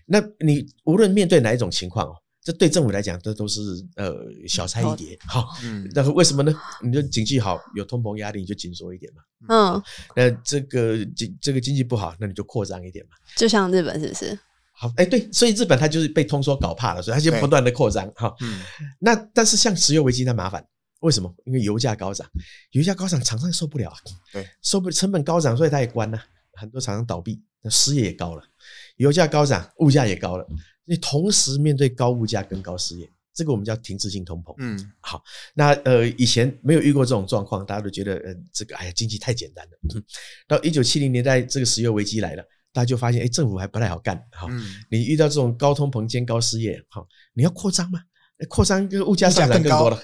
[0.08, 2.16] 那你无论面对哪一种情况哦。
[2.48, 3.60] 这对政府来讲，这都是
[3.98, 6.56] 呃小菜一碟，好，嗯，但是为什么呢？
[6.82, 9.84] 你就经济好，有通膨压力，你就紧缩一点嘛，嗯，
[10.16, 14.40] 那这个经这个经济不好，那你就扩张一点嘛，就像日本是不是？
[14.72, 18.62] 好，哎，对，所以日本它就是被通缩搞怕了，所以它就不断的扩张，哈，嗯，
[19.00, 20.66] 那但是像石油危机它麻烦，
[21.02, 21.30] 为什么？
[21.44, 22.26] 因为油价高涨，
[22.72, 23.98] 油价高涨，厂商受不了啊，
[24.32, 26.18] 对，受不成本高涨，所以它也关了，
[26.54, 28.44] 很多厂商倒闭，那失业也高了，
[28.98, 30.46] 油价高涨，物价也高了。
[30.86, 34.56] 你同时面对高物价跟高失业，这个我们叫停滞性通膨。
[34.58, 35.22] 嗯，好，
[35.54, 39.72] 那呃以前没有遇过这种状况，大家都觉得呃这个哎呀经济太简单了。
[39.96, 40.04] 嗯、
[40.48, 44.18] 到一九七零年代这个石油危机来了，大家就发现哎政府还不太好干。
[44.32, 48.00] 好，嗯、你遇到这种高通膨兼高失业，好，你要扩张吗？
[48.50, 50.04] 扩张跟物价上涨更多了，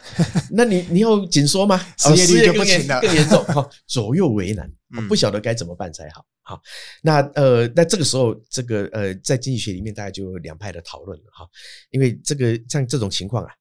[0.51, 1.79] 那你你要紧缩吗？
[1.97, 4.67] 失业率就不行了，更严重哈，左右为难，
[5.07, 6.25] 不晓得该怎么办才好。
[6.41, 6.61] 好，
[7.01, 11.47] 那呃，那这个时候，这个呃，在经济学里面大概就有两派的讨论了哈，
[11.91, 13.51] 因为这个像这种情况啊，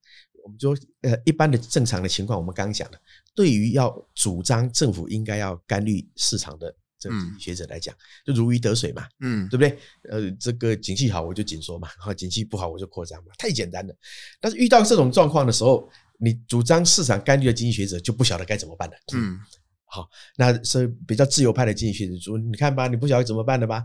[0.43, 2.99] 我们说呃，一般的正常的情况，我们刚刚讲的，
[3.35, 6.75] 对于要主张政府应该要干预市场的。
[7.09, 7.93] 这学者来讲，
[8.25, 9.77] 就如鱼得水嘛，嗯，对不对？
[10.09, 13.93] 呃，这个景气好我就紧缩嘛，哈，景气不好我就扩张嘛，太简单了。
[14.39, 18.95] 但是遇到这种状况的时候，你主张市场干预的经济学者就不晓得该怎么办了。
[19.13, 19.37] 嗯，
[19.85, 23.83] 好，那是比较自由派的经济学者说，你看吧，你不晓得怎么办的吧？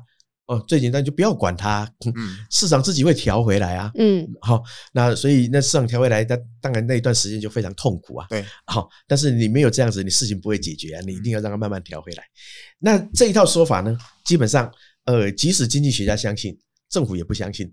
[0.48, 2.12] 哦，最简单就不要管它，嗯，
[2.50, 12.24] 市场自己会调回来啊，嗯，好，那所以那市场调回来，那当然那一段时间就非常痛苦啊，对，好，但是你没有这样子，你事情不会解决啊，你一定要让它慢慢调回来。
[12.78, 14.72] 那这一套说法呢，基本上，
[15.04, 16.58] 呃，即使经济学家相信，
[16.88, 17.70] 政府也不相信。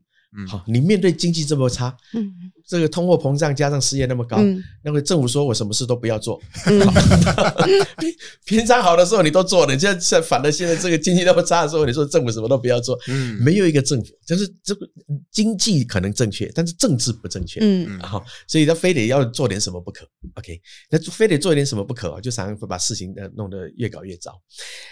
[0.47, 2.33] 好，你面对经济这么差，嗯，
[2.67, 6.79] 这个通货膨胀加上失业那么高，嗯，那个政府说我什么事都不要做，嗯，
[8.45, 14.89] 平常好的时候你都做了，你现在反了，现在这个经济那么差的时候，你说政府什么都不要做，嗯，没有一个政府，就是这个
[15.31, 24.31] 经济可能正确，但是政治不正确，嗯，好，所以他非得要做点什么不可，OK，那非得做一点什么不可，就常常会把事情呃弄得越搞越糟。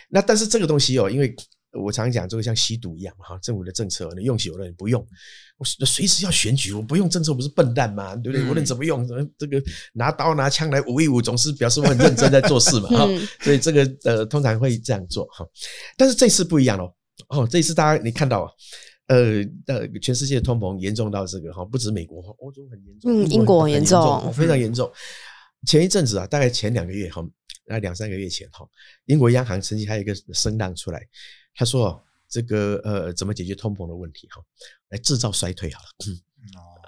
[0.10, 1.36] 那但是这个东西哦，因为。
[1.74, 5.06] 我常讲，这个像吸毒一样哈，政府的政策你用久了你不用，
[5.58, 8.16] 我随时要选举，我不用政策不是笨蛋吗？
[8.18, 8.48] 对不对？
[8.48, 9.08] 无论怎么用，
[9.38, 9.62] 这个
[9.94, 13.10] 拿刀拿枪来舞一舞，总是表示我很认真在做事嘛哈。
[13.42, 15.44] 所以这个呃，通常会这样做哈。
[15.98, 16.94] 但是这次不一样哦，
[17.30, 18.48] 哦，这次大家你看到
[19.08, 24.92] 呃呃，全世界通膨严重到这个哈，不止美国，欧洲很严重，嗯，英国很严重，非常严重。
[25.66, 27.26] 前一阵子啊，大概前两个月哈，
[27.66, 28.64] 那两三个月前哈，
[29.06, 31.02] 英国央行曾经还有一个声浪出来。
[31.56, 34.28] 他说：“这个呃，怎么解决通膨的问题？
[34.30, 34.42] 哈，
[34.89, 35.88] 来制造衰退好了。
[36.08, 36.20] 嗯，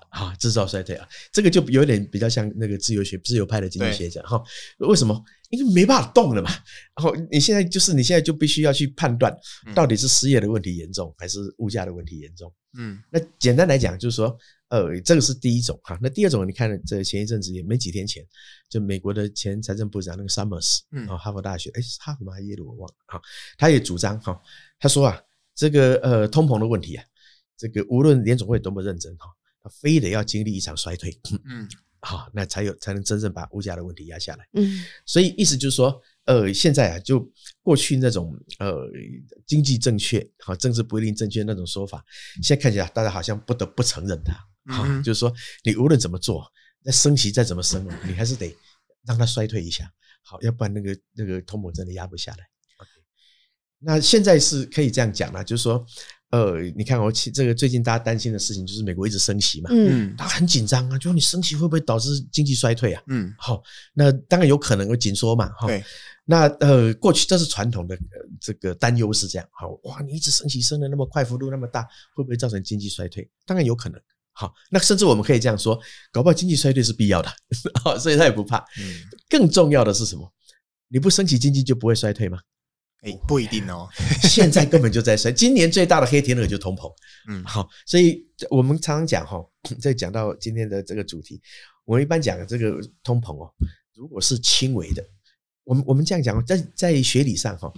[0.10, 4.42] 好，制造衰退啊，这个就有点比较像那个自由学、自由派的经济学家哈。
[4.80, 5.24] 为什么？
[5.50, 6.50] 因为没办法动了嘛。
[6.96, 9.36] 然后你现在就是你现在就必须要去判断，
[9.74, 12.54] 到底是失业的问题严重，还是物价的问题严重？
[12.78, 14.38] 嗯，那简单来讲就是说。”
[14.76, 15.98] 呃，这个是第一种哈。
[16.02, 18.22] 那第二种，你看，这前一阵子也没几天前，
[18.70, 22.34] 就美国的前财政部长那个 Summers，嗯，哈佛大学，哎，是哈佛吗？
[22.34, 22.68] 还是耶鲁？
[22.68, 23.22] 我忘了哈。
[23.58, 24.38] 他也主张哈，
[24.78, 25.22] 他说啊，
[25.56, 27.06] 这个呃通膨的问题啊，
[27.58, 29.28] 这个无论联总会多么认真哈，
[29.64, 31.66] 他非得要经历一场衰退，嗯，
[32.02, 34.46] 好，那才有才能真正把物价的问题压下来。
[34.54, 36.02] 嗯，所以意思就是说。
[36.26, 38.90] 呃，现在啊，就过去那种呃
[39.46, 42.04] 经济正确、好政治不一定正确那种说法，
[42.42, 44.34] 现在看起来大家好像不得不承认它，
[44.68, 46.46] 好，就是说你无论怎么做，
[46.84, 48.56] 那升息再怎么升，你还是得
[49.06, 49.92] 让它衰退一下，
[50.24, 52.38] 好，要不然那个那个通膨真的压不下来。
[53.80, 55.86] 那现在是可以这样讲了，就是说。
[56.32, 63.02] 呃，你看我这个最近大家担心的事情就是美国一直升息嘛，嗯，他很紧张啊，就说你升息会不会导致经济衰退啊？
[63.08, 63.64] 嗯，好，
[63.94, 65.82] 那当然有可能会紧缩嘛，哈，对，
[66.26, 67.98] 那呃，过去这是传统的
[68.42, 73.30] 这个担忧是这样，好，哇，你一直升息升的那么快，幅度那么大，会不会造成经济衰退？
[73.46, 74.02] 当然有可能，
[74.36, 75.80] 好，那甚至我们可以这样说，
[76.12, 77.32] 搞不好经济衰退是必要的，
[78.00, 78.58] 所以他也不怕。
[78.80, 78.84] 嗯，
[79.30, 80.30] 更重要的是什么？
[80.90, 82.38] 你不升级，经济就不会衰退吗？
[83.02, 83.88] 哎、欸，不一定哦。
[84.28, 86.92] 现在根本就在升，今年最大的黑天鹅就是通膨。
[87.30, 89.38] 嗯，好，所以我们常常讲哈，
[89.80, 91.42] 在讲到今天的这个主题，
[91.86, 93.50] 我们一般讲的这个通膨哦，
[93.94, 95.02] 如果是轻微的，
[95.64, 97.72] 我们我们这样讲，在在学理上哈，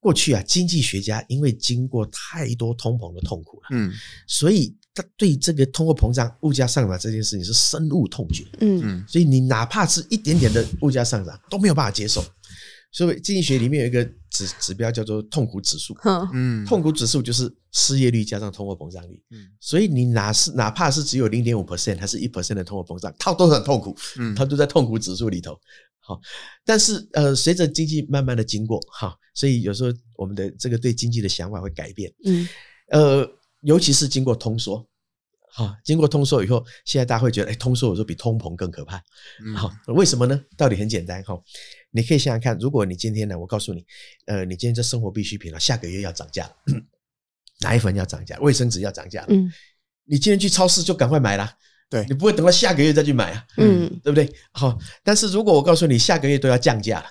[0.00, 3.92] 过去啊，经济学家因为经过太多通膨的痛苦了，嗯，
[4.26, 8.44] 所以他对这个通货膨胀、物价上涨这件事情是深恶痛绝。
[8.60, 12.24] 嗯，所以你哪怕是一点点的物价上涨都没有办法接受。
[12.92, 15.96] 所以经济学里面有一个指指标叫做痛苦指数，
[16.32, 25.58] 嗯，痛苦指数就是失业率加上通货膨胀率，嗯，所以你哪是哪怕是只有零点五 percent 还是一 percent 的通货膨胀，它都很痛苦，嗯，它都在痛苦指数里头。
[25.98, 26.20] 好，
[26.64, 32.48] 但是呃，随着经济慢慢的经过，哈，所以有时候我们的这个对经济的想法会改变，嗯，
[32.90, 33.28] 呃，
[33.64, 34.86] 尤其是经过通缩。
[35.56, 39.00] 好，经过通缩以后，现在大家会觉得，哎，通缩有时候比通膨更可怕。
[39.56, 40.40] 好，为什么呢？
[40.56, 41.40] 道理很简单哈，
[41.92, 43.84] 你可以想想看，如果你今天呢，我告诉你，
[44.26, 46.50] 呃，你今天这生活必需品了，下个月要涨价，
[47.62, 49.48] 奶粉要涨价，卫生纸要涨价，嗯，
[50.06, 51.56] 你今天去超市就赶快买啦，
[51.88, 54.28] 对，你不会等到下个月再去买啊，嗯，对不对？
[54.50, 57.06] 好，但是如果我告诉你下个月都要降价了，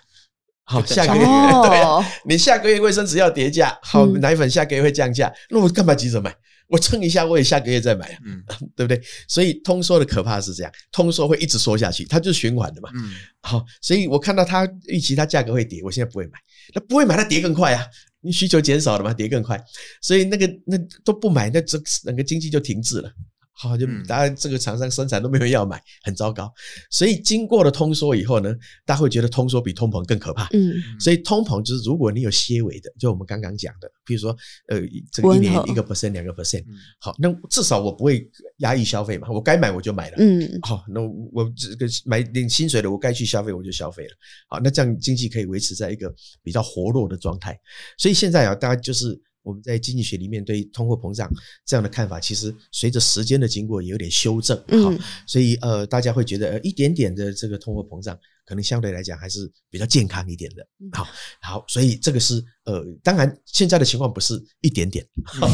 [0.65, 1.23] 好，下个月。
[1.67, 6.33] 对啊，你下个月卫生纸要跌价，好，奶粉下个月会降价，那我干嘛急着买？
[6.69, 8.41] 我撑一下，我也下个月再买啊，嗯，
[8.75, 8.99] 对不对？
[9.27, 13.11] 所以通缩的可怕是这样，通缩会一直缩下去，它就是循环的嘛，嗯，
[13.41, 16.39] 好，所以我看到它预期它价格会跌，我现在不会买，
[16.73, 17.85] 那不会买，它跌更快啊，
[18.21, 19.61] 你需求减少了嘛，跌更快，
[20.01, 23.11] 所以那个那都不买，那整整个经济就停滞了。
[23.55, 26.51] 好，就大家这个厂商生产都没有人要买，很糟糕。
[26.89, 30.47] 所以经过了通缩以后呢，大家会觉得通缩比通膨更可怕。
[30.53, 34.35] 嗯，所以通膨就是如果你有些微的，就我们刚刚讲的，比如说
[34.67, 34.81] 呃，
[35.11, 36.63] 这个一年一个 percent 两个 percent，
[36.99, 38.27] 好，那至少我不会
[38.57, 40.15] 压抑消费嘛，我该买我就买了。
[40.17, 40.99] 嗯，好，那
[41.31, 44.11] 我这个买点薪水的，我该去消费我就消费了。
[44.49, 47.57] 好，那这样经济可以维持在一个比较活络的状态。
[47.99, 49.21] 所以现在啊，大家就是。
[49.43, 51.29] 我们在经济学里面对通货膨胀
[51.65, 54.91] 这样的看法，其实随着时间的经过也有点修正，好，
[55.27, 61.07] 所以呃，大家会觉得呃，一点点的这个通货膨胀，可能相对来讲还是比较健康一点的，好，
[61.41, 65.05] 好，所以这个是呃，当然现在的情况不是一点点，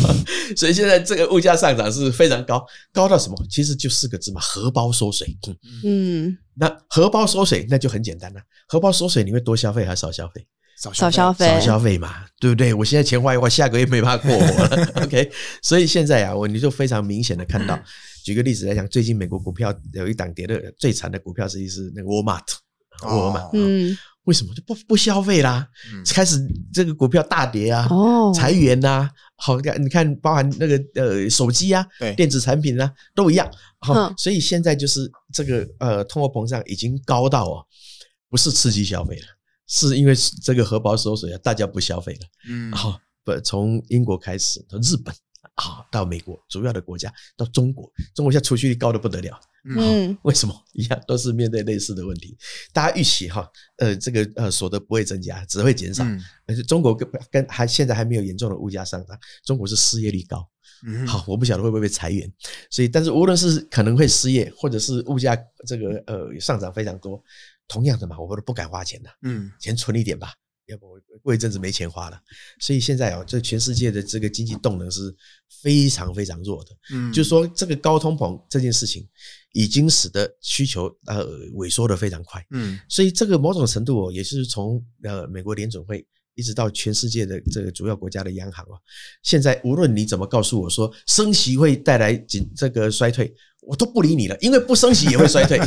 [0.55, 2.63] 所以现在这个物价上涨是非常高，
[2.93, 3.35] 高到什么？
[3.49, 5.27] 其实就四个字嘛，荷包缩水，
[5.83, 10.45] 嗯，那荷包缩水那就很简单了，荷包缩水你会多消费还是少消费？
[10.79, 11.97] 少消费，少消费。
[11.97, 12.73] 嘛，对不对？
[12.73, 14.85] 我现在钱花一花，下个月没办法过活了。
[15.03, 15.29] OK，
[15.61, 17.77] 所以现在啊，我你就非常明显的看到，
[18.23, 22.41] 举个例子来讲，最近美国股票有一档跌的最惨的股票，实际是那个沃尔玛，
[23.03, 24.53] 沃尔玛，嗯，为什么？
[24.53, 25.67] 就不不消费啦？
[26.13, 26.37] 开始
[26.73, 33.49] 这个股票大跌啊，哦，裁员呐，好，你看，包含那个呃手机啊，对，电子产品啊，都一样。
[33.79, 37.65] 好，所以现在就是这个呃通货膨胀已经高到哦，
[38.29, 39.38] 不是刺激消费了。
[39.69, 42.19] 是因为这个荷包缩水啊，大家不消费了。
[42.49, 45.13] 嗯，好，不从英国开始，从日本
[45.53, 49.39] 啊到美国，主要的国家到中国，中国现在储蓄率高的不得了。
[49.65, 52.35] 嗯，为什么一样都是面对类似的问题？
[52.73, 53.47] 大家预期哈，
[53.77, 56.03] 呃，这个呃所得不会增加，只会减少。
[56.47, 59.15] 而且中国跟跟还现在还没有严重的物价上涨，
[59.45, 60.43] 中国是失业率高。
[60.87, 62.31] 嗯，好，我不晓得会不会被裁员。
[62.71, 67.21] 所以，但是无论是可能会失业，或者是物价这个呃上涨非常多。
[67.69, 70.33] 同样的嘛，我都不敢花钱的，嗯，钱存一点吧，
[70.65, 72.19] 要不我过一阵子没钱花了。
[72.59, 75.15] 所以现在啊，这全世界的这个经济动能是
[75.61, 79.07] 非常非常弱的，嗯，就是说这个高通膨这件事情
[79.53, 86.05] 已经使得需求呃萎缩的非常快，嗯，所以这个某种程度哦，也是从呃美国联准会
[86.39, 88.79] 一直到全世界的这个主要国家的央行啊，
[89.21, 93.33] 现在无论你怎么告诉我说升息会带来紧这个衰退。
[93.61, 95.59] 我都不理你了，因为不升息也会衰退。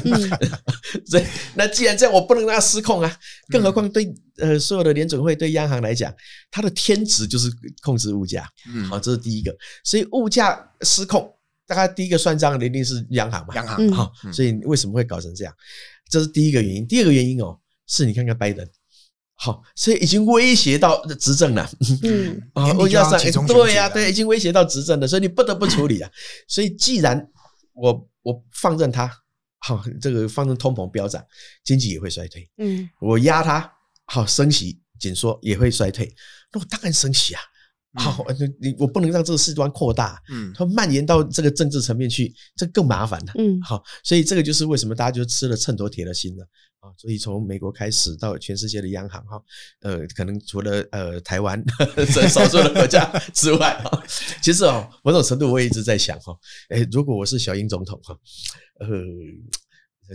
[1.06, 3.16] 所以，那既然这样，我不能让它失控啊！
[3.48, 6.12] 更何况对呃所有的联准会对央行来讲，
[6.50, 7.48] 它的天职就是
[7.82, 8.48] 控制物价。
[8.74, 9.54] 嗯，好，这是第一个。
[9.84, 11.32] 所以物价失控，
[11.66, 13.54] 大概第一个算账的一定是央行嘛。
[13.54, 15.54] 央行好，所以为什么会搞成这样？
[16.10, 16.86] 这是第一个原因。
[16.86, 17.56] 第二个原因哦，
[17.86, 18.66] 是你看看拜登，
[19.44, 21.68] 好，所以已经威胁到执政了。
[22.04, 26.08] 嗯，啊， 物价上对呀，对，已经威胁到执政了，所以你不得不处理啊。
[26.46, 27.20] 所以既然
[27.72, 29.10] 我我放任它，
[29.58, 31.20] 好，这个放任通膨飙涨，
[31.64, 32.48] 经济也会衰退。
[32.58, 33.68] 嗯，我压它，
[34.04, 36.08] 好，升息紧缩也会衰退。
[36.52, 37.40] 那我当然升息啊，
[37.94, 38.24] 好，
[38.60, 43.32] 你我不能让这个事端扩大，嗯，它蔓延到这个政治层面去，这更麻烦了。
[43.38, 46.46] 嗯，好，所以这个就是为什么大家就吃了秤砣铁了心了。
[46.82, 49.40] 啊，所以从美国开始到全世界的央行哈，
[49.82, 51.62] 呃，可能除了呃台湾
[52.12, 54.02] 这少数的国家 之外哈，
[54.42, 56.36] 其实哦，某种程度我也一直在想哈，
[56.70, 58.18] 诶，如果我是小英总统哈，
[58.80, 58.88] 呃，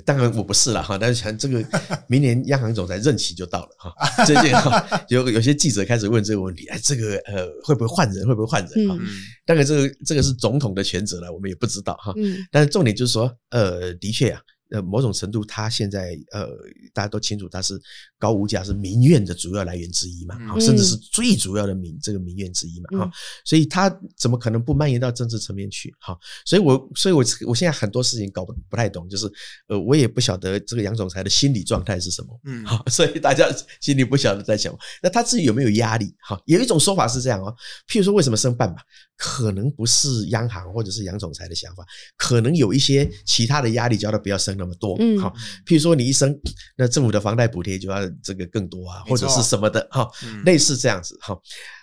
[0.03, 1.63] 当然我不是了哈，但是像这个
[2.09, 8.27] 明年央行总裁任期就到了哈，最近哈有有些记者开始问这个问题，哎，这个呃会不会换人？
[8.27, 8.89] 会不会换人？
[8.89, 8.97] 哈，
[9.45, 12.13] 当然这个这个是总统的权责了，我们也不知道哈。
[12.51, 14.41] 但是重点就是说，呃，的确啊。
[14.69, 16.47] 呃，某种程度，他现在呃，
[16.93, 17.79] 大家都清楚，他是
[18.19, 23.11] 高物价是民怨的主要来源之一嘛，啊，甚至是最主要的民这个民怨之一嘛，哈，
[23.45, 25.93] 所以他怎么可能不蔓延到政治层面去？
[25.99, 29.31] 哈，所以我，所以我，我现在很多事情搞不不太懂，就是
[29.67, 33.47] 呃，我也不晓得这个杨总裁的心理状态是什么，嗯，好，所以大家
[33.79, 36.13] 心里不晓得在想，那他自己有没有压力？
[36.19, 37.53] 哈，有一种说法是这样哦，
[37.87, 38.81] 譬如说为什么升半吧？
[39.15, 41.83] 可能不是央行或者是杨总裁的想法，
[42.17, 44.95] 可能有一些其他的压力，叫他不要升那么多。
[44.99, 45.33] 嗯，好，
[45.65, 46.39] 譬如说你一升，
[46.75, 50.09] 那政府的房贷补贴就要这个更多啊，或者是什么的哈，
[50.45, 51.37] 类似这样子哈。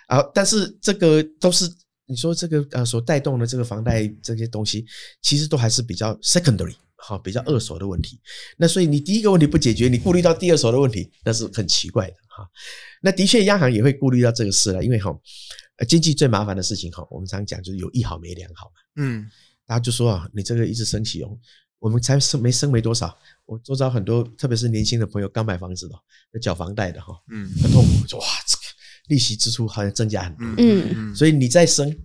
[0.07, 1.69] 啊，但是这个都是
[2.05, 4.85] 你说这个呃所带动的这个房贷这些东西，
[5.21, 8.19] 其实都还是比较 secondary 哈，比较二手的问题。
[8.57, 12.47] 那所以你第一个问题不解决，你顾虑到第二手的问题，那是很奇怪的哈。
[13.01, 15.15] 那的确央行也会顾虑到这个事了，因为哈。
[15.77, 18.71] 呃，经济最麻烦的事情哈，我们常讲就是有一好没两好嘛。
[18.95, 19.29] 嗯，
[19.67, 21.37] 大家就说啊，你这个一直升息哦，
[21.85, 23.15] 我们才升没升没多少，
[23.45, 25.93] 我周遭很多特别是年轻的朋友刚买房子的，
[26.33, 28.61] 要缴房贷的哈，嗯，很痛苦，说哇，这个
[29.09, 31.95] 利息支出好像增加很多，嗯嗯，所以你再升。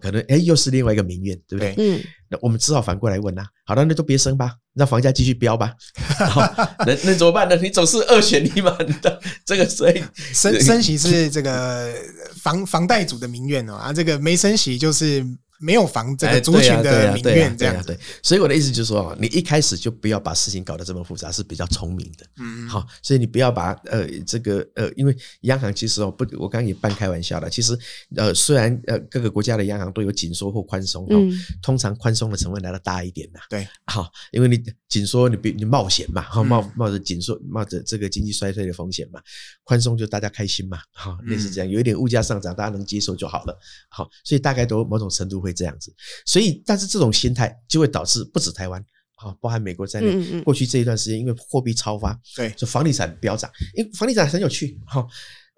[0.00, 1.74] 可能哎，又是另外一个民怨，对不对？
[1.76, 3.44] 嗯，那我们只好反过来问呐。
[3.66, 5.74] 好了，那都别升吧，让房价继续飙吧。
[6.30, 6.40] 好，
[6.86, 7.54] 那那怎么办呢？
[7.56, 8.74] 你总是二选一嘛。
[9.44, 11.94] 这个所以升升息是这个
[12.36, 15.22] 房房贷族的民怨哦，啊，这个没升息就是。
[15.58, 22.26] 没有房这个族群的民怨这样子，所以我的意思就是说，你一开始就不要把事情搞得这么复杂，是比较聪明的。
[22.38, 27.48] 嗯，好，所以你不要把呃这个呃，因为央行其实哦不，我刚刚也半开玩笑了。
[27.48, 27.78] 其实
[28.16, 31.32] 呃，虽然呃各个国家的央行都有紧缩或宽松，嗯，
[31.62, 33.40] 通常宽松的成分来的大一点呐。
[33.48, 39.20] 对，好，因为你紧缩你比你冒险嘛，哈，冒冒着紧缩冒着这个经济衰退的风险嘛，
[39.64, 43.58] 宽松就大家开心嘛，好，类似这样，有一点物价上涨，大家能接受就好了。
[43.88, 45.45] 好，所以大概都某种程度。
[45.46, 45.94] 会这样子，
[46.26, 48.84] 所以但是这种心态就会导致不止台湾
[49.14, 53.50] 啊，包含美国在内，过去这一段时间因为货币超发，对，就房地产飙涨。
[53.74, 55.06] 因为房地产很有趣哈，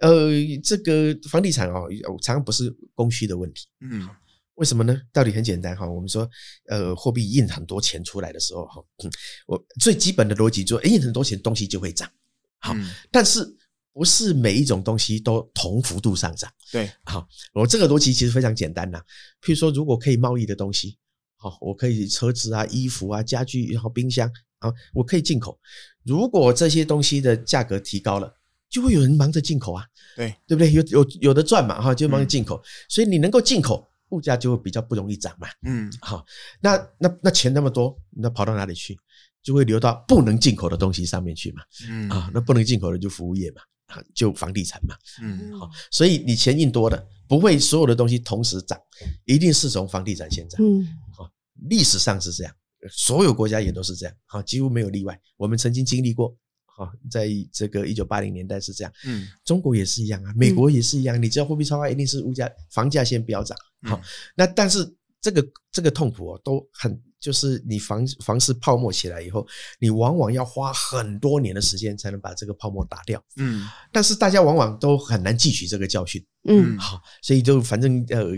[0.00, 0.30] 呃，
[0.62, 1.88] 这个房地产哦，
[2.22, 4.08] 常常不是供需的问题，嗯，
[4.54, 5.00] 为什么呢？
[5.12, 6.28] 道理很简单哈，我们说
[6.68, 8.84] 呃，货币印很多钱出来的时候哈，
[9.46, 12.08] 我最基本的逻辑就是印很多钱，东西就会涨，
[12.60, 12.76] 好，
[13.10, 13.57] 但是。
[13.98, 19.02] 不是每一种东西都同幅度上涨，对，好，我这个逻辑其实非常简单呐。
[19.42, 20.96] 譬如说，如果可以贸易的东西，
[21.36, 24.30] 好，我可以车子啊、衣服啊、家具然后冰箱
[24.60, 25.58] 啊，我可以进口。
[26.04, 28.32] 如果这些东西的价格提高了，
[28.70, 29.84] 就会有人忙着进口啊，
[30.14, 30.70] 对，对不对？
[30.72, 36.24] 有有有的赚嘛，哈，就忙着进口，所以你能够进口，物价就会比较不容易涨嘛，嗯，好，
[36.60, 38.96] 那那那钱那么多，那跑到哪里去？
[39.42, 43.60] 就会流到不能进口的东西上面去嘛，嗯，啊，那不能进口的就服务业嘛。
[44.14, 48.78] 就房地产嘛，嗯，好，所以你钱印多了，不会所有的东西同时涨，
[49.24, 51.30] 一定是从房地产先涨，嗯，好，
[51.68, 52.54] 历史上是这样，
[52.90, 55.18] 所有国家也都是这样，好，几乎没有例外。
[55.36, 56.36] 我们曾经经历过，
[56.66, 64.00] 好，在这个一九八零年代是这样，嗯，中国也是一样啊，美国也是一样，你知道货币超发一定是物价房价先飙涨，好，
[64.36, 67.00] 那但是这个这个痛苦哦，都很。
[67.20, 69.46] 就是你房房市泡沫起来以后，
[69.80, 73.22] 你往往要花很多年的时间才能把这个泡沫打掉。
[73.36, 76.24] 嗯，但是大家往往都很难汲取这个教训。
[76.48, 78.28] 嗯，好，所以就反正呃。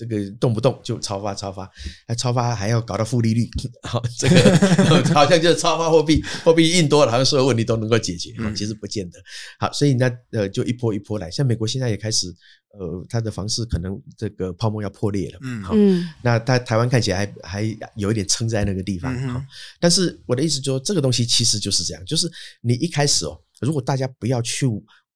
[0.00, 1.68] 这个动不动就超发超发，
[2.08, 3.46] 还超发还要搞到负利率，
[3.86, 9.18] 好，这个 好像就是超发货币，货币印多了，好像所有问题都能够解决，其实不见得。
[9.58, 12.34] 好，所以那呃就一波一波来，像美国现在也开始，
[12.78, 15.74] 呃，它的房市可能这个泡沫要破裂了，嗯，好，
[16.22, 19.42] 那它台湾看起来还还有一点撑在那个地方，好，
[19.78, 22.26] 但是我的意思就是说，这个东西其实就是这样，就是
[22.62, 24.66] 你一开始哦，如果大家不要去。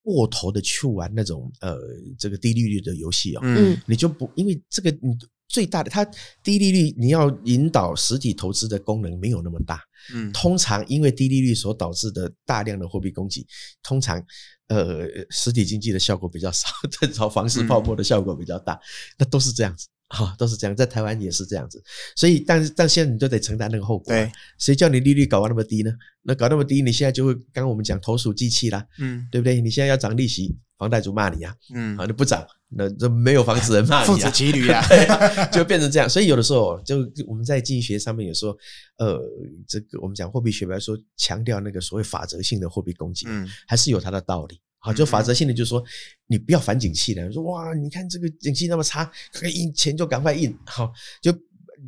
[0.04, 1.78] 过头的去玩那种呃
[2.18, 5.16] 这个低利率的游戏哦，嗯，你就不因为这个你
[5.48, 6.04] 最大的它
[6.42, 9.80] 低利率，你要引导实体投资的功能没有那么大，
[10.12, 13.46] 嗯，通常因为低利率所导致的大量的货币供给，
[13.82, 14.22] 通常
[14.68, 16.68] 呃实体经济的效果比较少，
[17.00, 18.78] 正常房市泡沫的效果比较大，
[19.18, 19.88] 那都是这样子。
[20.14, 21.82] 哈，都是这样，在台湾也是这样子，
[22.14, 24.12] 所以，但是，但现在你就得承担那个后果。
[24.12, 25.90] 对，谁叫你利率搞到那么低呢？
[26.22, 29.60] 那搞那么低，你现在就会，刚刚我们讲投鼠忌器啦，嗯，对不对？
[29.60, 34.82] 你现在要涨利息，房贷族骂你啊，嗯，啊，你不涨，那这没有房子人骂你啊，父子骑驴啊，
[35.52, 36.08] 就变成这样。
[36.08, 38.56] 所以有的时候，就我们在经济学上面有说，
[38.98, 39.20] 呃，
[39.68, 44.60] 这个我们讲货币学，比如说强调那个所谓法则性的货币供给，嗯，还是有它的道理。
[44.84, 45.82] 好，就法则性的，就是说，
[46.26, 51.32] 你不要反景气的，说哇，你看这个景气那么差，可以印钱就赶快印，好，就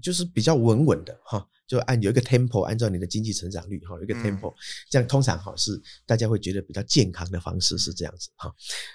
[0.00, 4.50] 就是比较稳稳的哈，就按有一个 tempo，按照你的经济成长率哈，有一个 tempo，
[4.88, 8.50] 这样通常哈是大家会觉得比较健康的方式是这样子哈。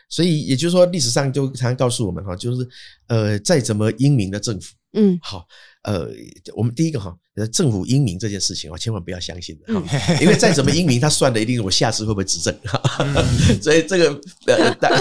[0.09, 2.67] 所以也就是说，历史上就常常告诉我们哈，就是
[3.05, 5.47] 呃，再怎么英明的政府，嗯，好。
[5.83, 6.07] 呃，
[6.55, 7.15] 我们第一个哈，
[7.51, 12.79] 政府英明这件事情啊，千万不要相信的哈，因为再怎么英明，他算的一定是我下次会不会执政哈。
[13.61, 14.11] 所以这个
[14.45, 14.91] 呃，但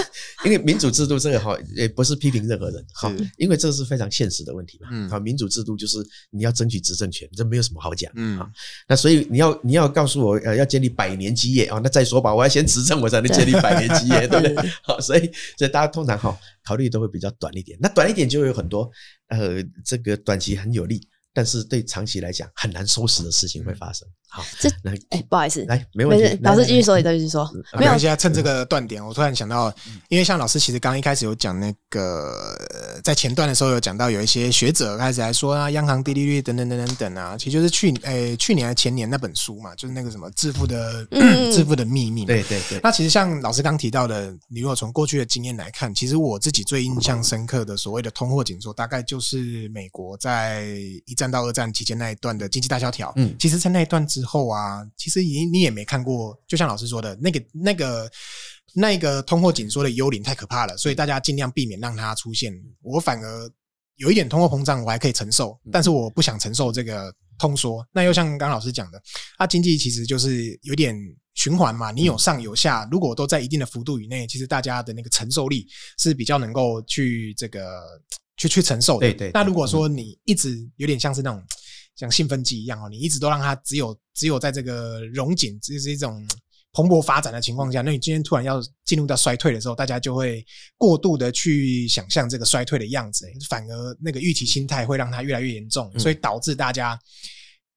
[0.43, 5.07] 因为民主制度这个哈，也不是批评任何人哈，因为这是非常现实的问题嘛。
[5.07, 5.99] 好，民主制度就是
[6.31, 8.11] 你要争取执政权，这没有什么好讲。
[8.15, 8.39] 嗯，
[8.87, 14.71] 那所以你要你要告诉我呃，要建立百年基业啊，那再说吧，我要先执政，我才能建立百年基业，对不对？
[14.81, 15.29] 好，所以
[15.59, 18.89] 所以大家通常哈考虑都会比较短一点，那短一点就会有很多。
[19.31, 24.07] 呃，这个短期很有利，但是对长期来讲很难收拾的事情会发生。
[24.33, 27.45] 好，这来，哎，不好意思，来，没问题，老师继续说，你继续说。
[27.77, 29.73] 没有，现在趁这个断点，我突然想到，
[30.07, 32.57] 因为像老师其实刚刚一开始有讲那个，
[33.03, 41.05] 在前段的时候有讲到，有一些学者开始来说啊，央行低利率等等等等等啊，其实就是去诶去年还前年那本书嘛，就是那个什么致富的
[41.51, 42.23] 致富的秘密。
[42.23, 42.79] 对对对。
[42.81, 50.67] 那其实像老师刚提到的，你如果从过去的经验来看，其实我自己最印象深刻的所谓的通货紧缩，大概就是美国在
[51.05, 53.11] 一战到二战期间那一段的经济大萧条。
[53.17, 54.81] 嗯，其实，在那一段之后啊。
[54.97, 58.11] 其实你你也没看过，就像老师说的那个那个
[58.73, 62.53] 那个通货紧缩的幽灵太可怕了，所以大家尽量避免让它出现。
[62.81, 63.51] 我反而
[63.95, 67.85] 有一点通货膨胀，我还可以承受，但是我不想承受这个通缩。
[67.91, 69.01] 那又像刚刚老师讲的，
[69.37, 70.95] 它经济其实就是有点
[71.33, 75.67] 循环嘛，你有上有下，如果都在一定的幅度以内，其实大家的那个承受力
[75.97, 77.81] 是比较能够去这个
[78.37, 79.07] 去去承受的。
[79.09, 79.31] 对对。
[79.33, 81.43] 那如果说你一直有点像是那种。
[82.01, 86.27] 像兴奋剂一样哦，你一直都让它只有只有在这个荣景，这是一种
[86.73, 90.43] 蓬勃发展的情况下，那你今天突然要进入到衰退的时候，大家就会
[90.77, 96.99] 过度的去想象这个衰退的样子，反而那个预期心态会让它越来越严重，所以导致大家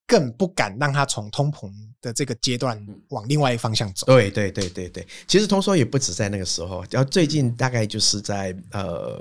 [0.07, 2.79] 更不敢让它从通膨的这个阶段
[3.09, 4.07] 往另外一方向走。
[4.07, 9.21] 对对对对对，其实通缩也不止在那个时候，然后最近大概就是在呃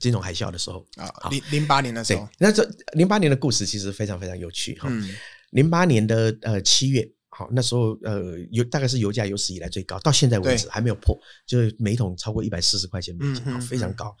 [0.00, 2.28] 金融海啸的时候啊，零零八年的时候。
[2.38, 4.88] 那这零八年的故事其实非常非常有趣哈。
[5.50, 11.16] 零八年的呃七月，好，那时候呃油大概是油价有史以来最高，到现在为止还没有破，
[11.46, 14.16] 就是每桶超过一百四十块钱美金，非常高。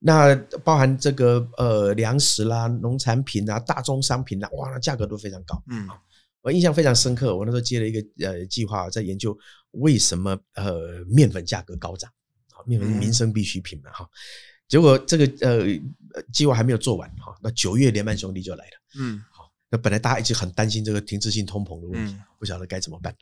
[0.00, 0.34] 那
[0.64, 5.62] 包含这个呃粮食啦、农产品啦、大宗商品啦，哇，那价格都非常高。
[5.68, 5.88] 嗯。
[6.42, 9.36] 我印象非常深刻，我那时候接了一个呃计划，在研究
[9.72, 12.10] 为什么呃面粉价格高涨，
[12.52, 14.08] 啊，面粉是民生必需品嘛哈，
[14.66, 15.66] 结果这个呃
[16.32, 19.29] 计划还没有做完哈，那九月联曼兄弟就来了，嗯，好，
[19.70, 23.14] 那本来大家一直很担心这个停滞性通膨的问题，不晓得该怎么办，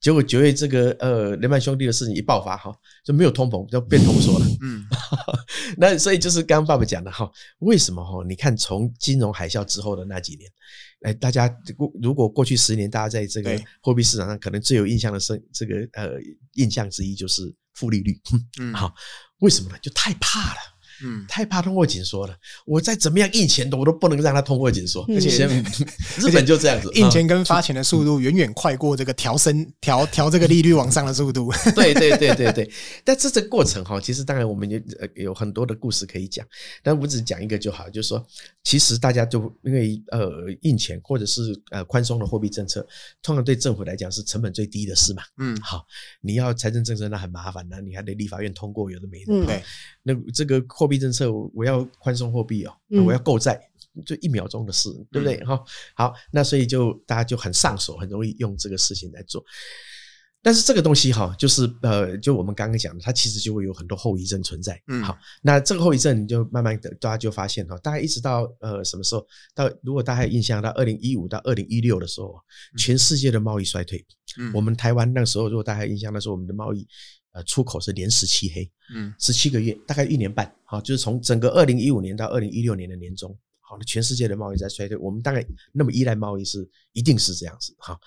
[0.00, 2.72] 结果九月这个呃雷曼兄弟的事情一爆发哈，
[3.04, 4.84] 就没有通膨，就变通缩了，嗯，
[5.76, 7.28] 那所以就是刚刚爸爸讲的哈，
[7.58, 8.24] 为什么哈？
[8.28, 10.48] 你看从金融海啸之后的那几年。
[11.02, 16.14] 哎，大家过如果过去十年，大家在这个货币市场上可能最有印象的是这个呃
[16.54, 18.20] 印象之一就是负利率。
[18.60, 18.92] 嗯， 好，
[19.38, 19.78] 为什么呢？
[19.80, 20.60] 就太怕了。
[21.04, 22.34] 嗯，太怕通货紧缩了。
[22.66, 25.04] 我再怎么样印钱的，我都不能让它通货紧缩。
[25.08, 25.46] 而且
[26.16, 31.52] 日本就这样子，印钱跟发钱的速度远远快过这个调升调调这个利率往上的速度。
[31.74, 32.70] 对对对对对。
[33.04, 34.80] 但这这个过程哈，其实当然我们有
[35.14, 36.46] 有很多的故事可以讲，
[36.82, 38.26] 但我只讲一个就好，就是说，
[38.64, 41.40] 其实大家就因为呃印钱或者是
[41.70, 42.86] 呃宽松的货币政策，
[43.22, 45.22] 通常对政府来讲是成本最低的事嘛。
[45.38, 45.84] 嗯，好，
[46.20, 49.32] 你要财政政策那很麻烦的，你还得立法院通过，有的没的。
[49.32, 49.62] 嗯，对。
[50.08, 52.72] 那这个货币政策，我要宽松货币哦，
[53.04, 53.60] 我要购债，
[54.06, 55.36] 就一秒钟的事，对不对？
[55.44, 55.62] 哈，
[55.94, 59.44] 好，那所以就大家就很上手，很容易用这个事情来做。
[60.40, 64.80] 但是这个东西哈，就是呃，就我们刚刚讲的，它其实就会有很多后遗症存在。
[64.86, 69.26] 嗯，好，那这个后遗症就慢慢的大家就发现哈，大概一直到呃什么时候？
[69.52, 72.34] 到如果大家有印象到二零一五到二零一六的时候，
[72.78, 74.06] 全世界的贸易衰退。
[74.38, 76.86] 嗯，我们台湾那时候，如果大家有印象那时候，我们的贸易。
[77.32, 88.00] 呃，出口是连十七黑，嗯，十七个月，大概一年半，好，就是从整个二零一五年到二零一六年的年中，好，那全世界的贸易在衰退，我们大概那么依赖贸易是一定是这样子，哈，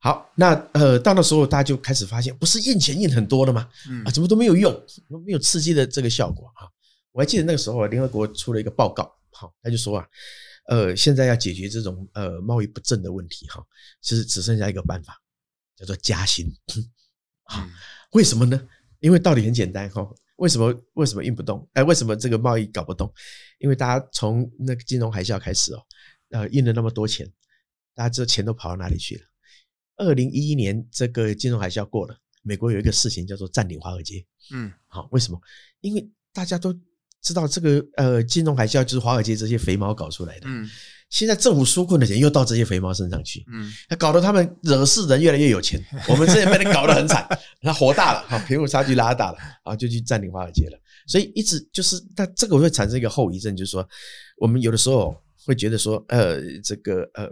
[0.00, 3.68] 好，那呃，到那时候大家就开始发现，不是印钱印很多了吗？
[3.88, 4.72] 嗯，啊，怎么都没有用，
[5.24, 6.68] 没有刺激的这个效果，哈，
[7.12, 10.06] 我还记得那个时候联合国出了一个报告，好，他就说啊，
[10.68, 13.64] 呃，现在要解决这种呃贸易不正的问题，哈，
[14.02, 15.16] 其实只剩下一个办法，
[15.76, 16.52] 叫做加薪，
[17.46, 17.64] 好。
[18.12, 18.68] 为什么呢？
[19.00, 20.08] 因为道理很简单哈。
[20.36, 21.66] 为什么为什么印不动？
[21.72, 23.10] 哎，为什么这个贸易搞不动？
[23.58, 25.82] 因为大家从那个金融海啸开始哦，
[26.28, 27.26] 呃，印了那么多钱，
[27.94, 29.22] 大家知道钱都跑到哪里去了？
[29.96, 34.22] 二零一一年这个金融海啸过了，美国有一个事情叫做占领华尔街。
[34.52, 35.40] 嗯，好，为什么？
[35.80, 36.70] 因为大家都
[37.22, 40.46] 知道这个呃金融海啸就是华尔街这些肥猫搞出来的。
[40.50, 40.68] 嗯，
[41.16, 47.26] 现在政府纾困的钱又到这些肥猫身上去，嗯，他搞得他们惹事人越来越有钱， 我们这边被人搞得很惨，
[47.62, 53.88] 他活大了，哈，贫富差距拉大了，然后就去占领华尔街了，所以一直就是，那这个会产生一个后遗症，就是说，
[54.36, 57.24] 我们有的时候会觉得说，呃，这个呃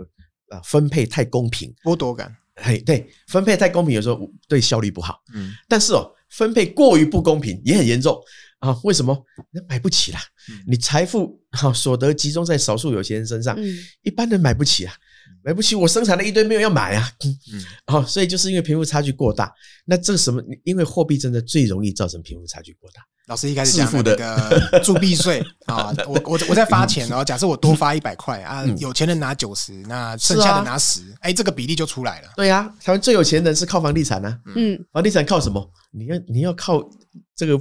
[0.48, 4.18] 呃分配太公平，剥夺感，嘿，对，分配太公平有时候
[4.48, 8.18] 对效率不好，嗯，但是哦，分配过于不公平也很严重。
[8.60, 9.14] 啊，为什么？
[9.50, 10.18] 那买不起啦。
[10.66, 13.56] 你财富好所得集中在少数有钱人身上，
[14.02, 14.94] 一般人买不起啊，
[15.42, 15.74] 买不起。
[15.74, 17.10] 我生产了一堆，没有要买啊。
[17.52, 19.52] 嗯，好，所以就是因为贫富差距过大。
[19.84, 20.42] 那这什么？
[20.64, 23.02] 因为货币真的最容易造成贫富差距过大。
[23.26, 32.28] 老师一开始讲那个铸币税啊， 我我我在发钱，然后假设我多发一百块啊，有钱人拿九十，那剩下的拿十，哎，这个比例就出来了。
[32.36, 34.38] 对呀，台湾最有钱的人是靠房地产呢。
[34.54, 35.72] 嗯，房地产靠什么？
[35.90, 36.82] 你要你要靠。
[37.36, 37.58] 这个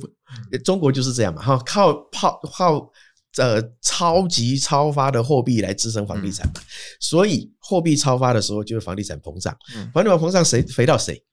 [0.64, 2.91] 中国就是这样嘛，哈，靠靠靠
[3.38, 6.61] 呃超级超发的货币来支撑房地产嘛，
[6.99, 9.55] 所以货币超发的时候，就是房地产膨胀，
[9.93, 11.23] 房地产膨胀谁肥到谁？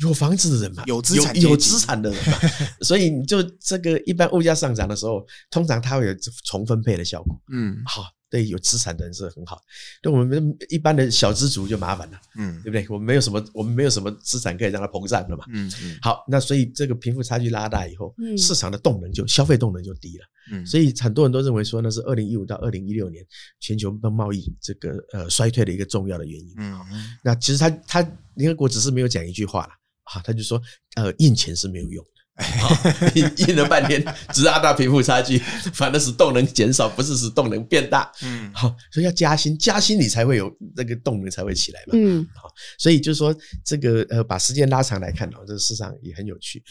[0.00, 2.38] 有房子的人嘛，有资产有资产的人嘛，
[2.82, 8.04] 所以你就这个一般物价上涨的时候，通常它会有重分配的效果，嗯，好。
[8.30, 9.60] 对有资产的人是很好，
[10.00, 12.86] 对我们一般的小资族就麻烦了，嗯，对不对？
[12.88, 15.98] 我们没有什么，我们没有什么资产可以让它膨胀的嘛，嗯嗯。
[16.00, 20.64] 好，那所以这个贫富差距拉大以后，嗯，市场的动能就消费动能就低了，嗯。
[20.64, 23.26] 所以很多人都认为说那是二零一五到二零一六年
[23.58, 26.80] 全球贸易这个呃衰退的一个重要的原因，嗯。
[27.24, 28.00] 那其实他他
[28.34, 29.72] 联合国只是没有讲一句话了，
[30.04, 30.62] 啊，他就说
[30.94, 32.19] 呃印钱是没有用的。
[33.14, 35.38] 印印了半天，只拉大贫富差距，
[35.72, 38.10] 反而使动能减少，不是使动能变大。
[38.22, 41.92] 嗯，好，所以要加薪，加薪你才会有那个动能才会起来嘛。
[41.92, 43.34] 嗯，好，所以就是说
[43.64, 46.62] 这个呃，把时间拉长来看哦，这个市场也很有趣。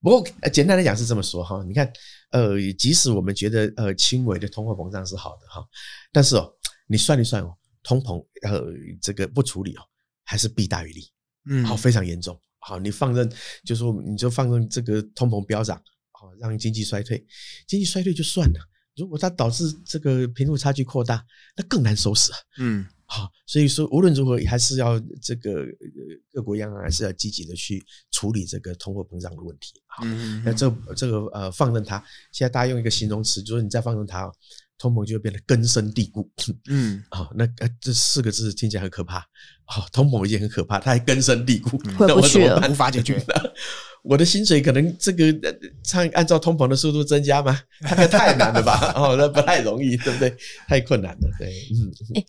[0.00, 1.90] 不过简单来讲是这么说哈，你看
[2.30, 5.64] 呃，即使我们觉得呃轻微的通货膨胀是好的哈，
[6.12, 6.52] 但是哦，
[6.86, 8.62] 你算一算哦，通膨呃
[9.00, 9.82] 这个不处理哦，
[10.24, 11.08] 还是弊大于利。
[11.46, 12.38] 嗯，好，非常严重。
[12.66, 13.30] 好，你放任，
[13.62, 15.76] 就说你就放任这个通膨飙涨，
[16.12, 17.22] 好，让经济衰退，
[17.66, 18.60] 经济衰退就算了，
[18.96, 21.22] 如果它导致这个贫富差距扩大，
[21.56, 22.38] 那更难收拾啊。
[22.58, 25.66] 嗯，好，所以说无论如何，还是要这个
[26.32, 29.74] 各国央行还是要积极的去处理这个通货膨胀的问题。
[29.86, 30.02] 好，
[30.42, 32.02] 那这这个呃放任它，
[32.32, 34.32] 现在大家用一个形容词，就是你再放任它。
[34.78, 36.28] 通膨就会变得根深蒂固，
[36.68, 37.46] 嗯，好， 那
[37.80, 39.24] 这四个字听起来很可怕，
[39.64, 43.22] 好，通膨已经很可怕，它还根深蒂固，回不去了，无法解决。
[44.02, 45.24] 我的薪水可能这个
[45.94, 47.58] 按按照通膨的速度增加吗？
[47.80, 50.36] 那太难了吧，哦，那不太容易，对不对？
[50.68, 51.90] 太困难了，对，嗯。
[52.16, 52.26] 欸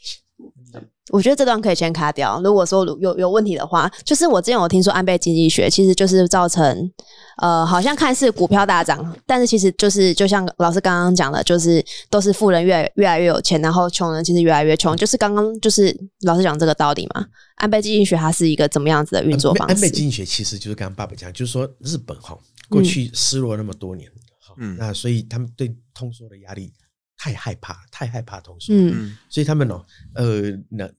[1.11, 2.41] 我觉得这段可以先卡掉。
[2.43, 6.91] 如果说有有问题的话，就是我之前有听说安倍经济学，其实就是造成
[7.37, 17.25] 呃，好像看似股票大涨，但是其实就是就像老师刚刚讲的，就是都是富人越越来越有钱，然后穷人其实越来越穷，就是刚刚就是老师讲这个道理嘛。
[17.57, 19.75] 安倍经济学它是一个怎么样子的运作方式？
[19.75, 22.35] 安倍经济学其实就是刚刚爸爸讲，就是说日本哈
[22.67, 24.09] 过去失落那么多年，
[24.57, 26.73] 嗯，那所以他们对通缩的压力。
[27.17, 30.89] 太害怕，太害怕通缩，嗯，所以他们哦，呃，那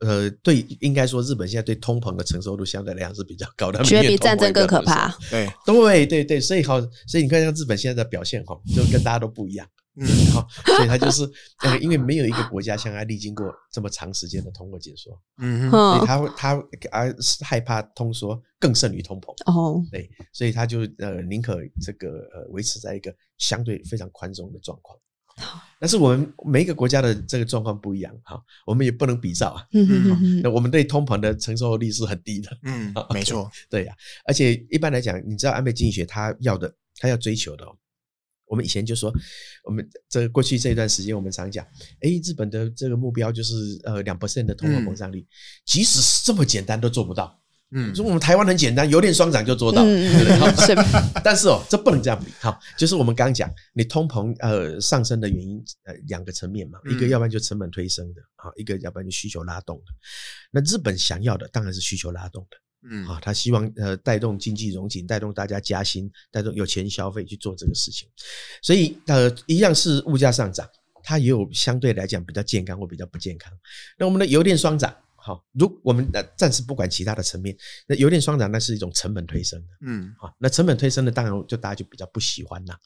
[0.00, 5.08] 呃，对，应该说日本现在对通膨的承受度相对来讲是比较高的，觉得比战争更可怕。
[5.28, 11.28] 对，对，对，对，所以好，所以你看，像日本现在的表现哈，就跟大家都不一样，嗯， 好，所以他就是
[11.64, 24.96] 呃，因为没有一个国家像他历经过这么长时间的通货紧缩，嗯，所以他他而害怕通缩更胜于通膨，哦，对，所以他就呃宁可这个呃维持在一个相对非常宽松的状况。
[25.80, 29.64] 但是我们每一个国家的这个状况不一样，哈，我们也不能比照啊。
[29.72, 32.50] 嗯嗯，那我们对通膨的承受力是很低的。
[32.64, 33.94] 嗯， 没错，对呀。
[34.26, 37.64] 而且一般来讲，你知道安倍经济学他要的，他要追求的，
[38.46, 39.12] 我们以前就说，
[39.62, 41.64] 我们这过去这一段时间，我们常讲，
[42.00, 45.24] 哎，日本的这个目标就是呃两 percent 的通货膨胀率，
[45.64, 47.40] 即使是这么简单都做不到。
[47.70, 50.76] 嗯，说我们台湾很简单，有点双涨就做到，对不对？
[51.22, 52.32] 但是哦，这不能这样比。
[52.40, 59.92] 好，就是我们刚刚讲，你通膨呃上升的原因呃两个层面嘛，一个要不然就成本推升的啊，一个要不然就需求拉动的。
[60.50, 62.56] 那日本想要的当然是需求拉动的，
[62.88, 68.08] 嗯啊，他希望呃带动经济融景，带动大家加薪，带动有钱消费去做这个事情。
[68.62, 70.66] 所以呃一样是物价上涨，
[71.02, 73.52] 它也有相对来讲比较健康或比较不健康。
[73.98, 74.90] 那我们的油电双涨。
[75.20, 77.54] 好，如我们呃暂时不管其他的层面，
[77.88, 82.78] 那油电双涨那是一种成本推升的，嗯，好，那成本推升的当然就大家就比较不喜欢啦，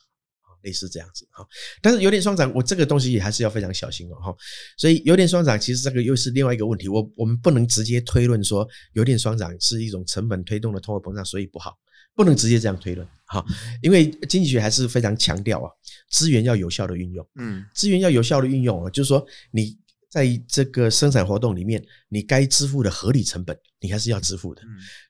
[0.63, 1.47] 类似这样子哈。
[1.83, 4.37] 但是油电双涨，我这个东西也还是要非常小心哦，哈。
[4.79, 11.77] 所以油电双涨其实这个又是另外一个问题，我我们不能直接推论说油电双涨是一种成本推动的通货膨胀，所以不好，
[12.17, 13.45] 不能直接这样推论，哈，
[13.83, 15.71] 因为经济学还是非常强调啊，
[16.11, 19.77] 资源要有效的运用，嗯，资源要有效的运用啊，就是说你。
[20.13, 24.61] 在这个生产活动里面，你该支付的合理成本，你还是要支付的。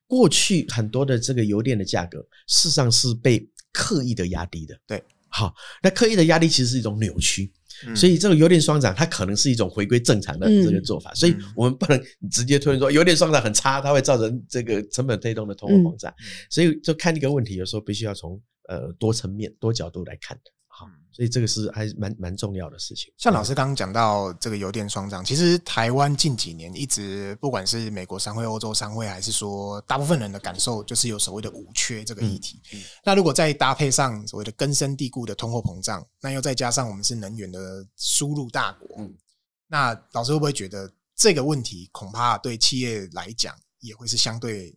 [0.07, 4.79] 过去很多的这个油电的价格，事实上是被刻意的压低的。
[4.87, 7.53] 对，好，那刻意的压低其实是一种扭曲。
[7.97, 12.01] 所以这个油电双涨，它可能是一种回归正常的这个做法，所以我们不能
[12.31, 16.15] 直接推论说油电双涨很差，它会造成这个成本推动的通货膨胀。
[16.49, 20.39] 所以就看这个问题，有时候必须要从呃多层面、多角度来看。
[20.87, 23.13] 好，所以这个是还蛮蛮重要的事情。
[23.19, 32.61] 像老师刚刚讲到这个油电双涨，其实台湾近几年一直不管是美国商会、欧洲商会，还是说大部分人的感受，就是有所谓的五缺这个议题。
[33.05, 39.07] 那如果再搭配上所谓的根深蒂固的通货膨胀，那又再加上我们是能源的输入大国，
[39.69, 44.75] 那老师会不会觉得这个问题恐怕对企业来讲也会是相对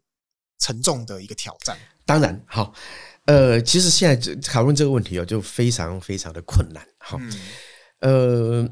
[0.59, 1.77] 沉重的一个挑战？
[2.05, 2.73] 当然，好。
[3.25, 6.87] 呃，其实现在讨论这个问题哦，就非常非常的困难。
[6.99, 7.19] 哈，
[8.01, 8.69] 呃，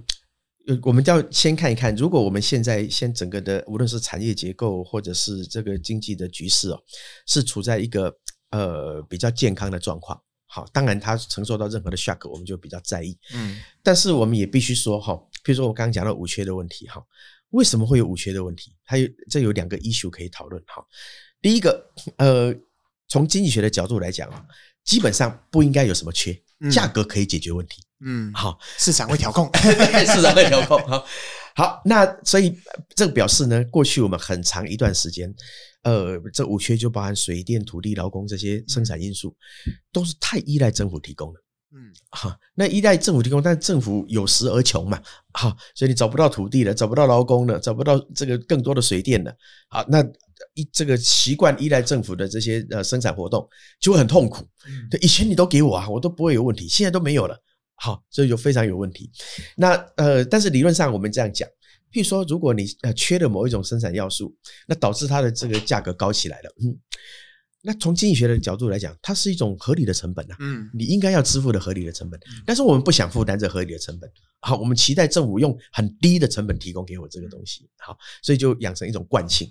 [0.83, 6.79] 我们要先看一看，如果我们现在先整个的无论是产业结构或者是这个经济的局势哦，
[7.25, 8.15] 是处在一个
[8.51, 10.21] 呃比较健康的状况。
[10.45, 13.17] 好，当然它承受到任何的 shock，我们就比较在意。
[13.33, 17.03] 嗯，但是我们也必须说哈，比如说我刚刚讲到五缺的问题哈，
[17.49, 18.75] 为什么会有五缺的问题？
[18.85, 20.63] 它有这有两个 issue 可以讨论。
[20.67, 20.85] 哈，
[21.41, 22.55] 第一个，呃。
[23.13, 24.43] 从经济学的角度来讲啊，
[24.83, 26.35] 基本上不应该有什么缺，
[26.71, 27.83] 价格可以解决问题。
[28.03, 30.81] 嗯，好，市场会调控， 市场会调控。
[30.87, 31.05] 好，
[31.55, 32.57] 好，那所以
[32.95, 35.31] 这个表示呢，过去我们很长一段时间，
[35.83, 39.35] 呃，这五缺就包含水电、土地、劳工这些生产因素，
[39.91, 41.39] 都是太依赖政府提供了。
[41.71, 44.99] 嗯，好，那依赖政府提供，但政府有时而穷嘛，
[45.33, 49.31] 好，所以你找不到土地了，找不到劳工了，找不到这个更多的水电了，
[49.69, 50.03] 好，那。
[50.53, 53.47] 一这个习惯依赖政府的这些呃生产活动
[53.79, 54.47] 就会很痛苦。
[54.89, 57.37] 对，以前你都给我啊，我都不会有问题，现在都没有了，
[57.75, 59.11] 好，所以就非常有问题。
[59.55, 61.47] 那呃，但是理论上我们这样讲，
[61.91, 64.35] 譬如说，如果你呃缺了某一种生产要素，
[64.67, 66.77] 那导致它的这个价格高起来了，嗯。
[67.65, 74.11] 那从经济学的角度来讲，它是一种合理的成本呐，嗯，你应该要支付的合理的成本，但是我们不想负担这合理的成本，
[74.41, 79.49] 好，我们期待政府用很低的成本提供给我这个东西，好，所以就养成一种惯性，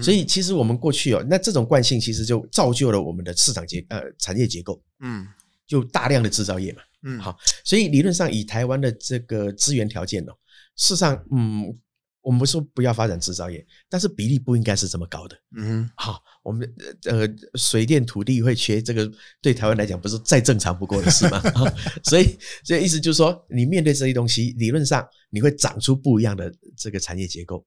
[0.00, 5.26] 所以其实我们过去哦，那这种惯性其实就造就了我们的市场结呃产业结构，嗯，
[5.66, 10.32] 就大量的制造业嘛，嗯，好，所以理论上以台湾的这个资源条件哦，
[10.76, 11.76] 事实上，嗯。
[12.20, 15.36] 我们不是说不要发展制造业，但是比例不应该是这么高的。
[15.56, 16.66] 嗯，好，我们
[17.04, 19.10] 呃水电土地会缺，这个
[19.42, 21.42] 对台湾来讲不是再正常不过的事吗？
[22.04, 22.24] 所以，
[22.64, 27.62] 所以意思就是说，你面对这些东西，理论上你会长出不一样的这个产业结构。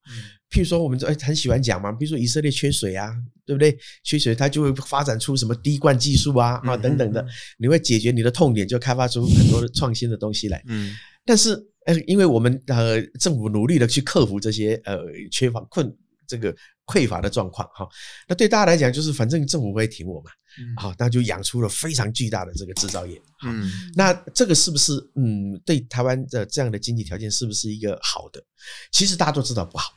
[0.49, 3.11] 譬如说，我们就很喜欢讲嘛，比如说以色列缺水啊，
[3.45, 3.77] 对不对？
[4.03, 7.23] 缺水，它就会发展出什么滴灌技术啊啊等等的，
[7.59, 10.63] 你会解决你的痛点，就开发出很多的创新的东西来。
[10.67, 10.91] 嗯，
[11.23, 11.67] 但是。
[11.88, 14.99] 呃，因为我们呃政府努力的去克服这些呃
[15.32, 15.91] 缺乏困
[16.32, 16.55] 这个
[16.86, 17.86] 匮乏的状况哈，
[18.29, 20.32] 那对大家来讲就是反正政府会挺我嘛，
[20.77, 28.41] 好，那就养出了非常巨大的这个制造业，嗯，那这个是不是嗯对台湾的这样的经济条件是不是一个好的？
[28.93, 29.91] 其实大家都知道不好，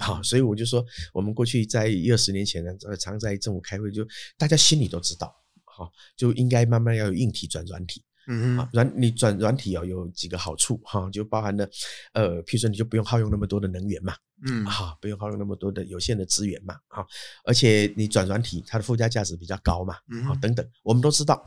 [0.00, 4.04] 好，所以我就说我们过去在一二十年前呢，常在政府开会，就
[4.36, 5.32] 大家心里都知道，
[5.64, 8.02] 好，就应该慢慢要有硬体转软体。
[8.28, 11.64] 嗯，软你转软体哦，有几个好处哈，就包含了
[12.12, 17.06] 呃，譬如说你就不用耗用那么多的能源嘛，嗯，哈，不用耗用那么多的有限的资源嘛，哈，
[17.44, 21.42] 而且你转软体它的附加价值比较高嘛，嗯，等等，我们都知道，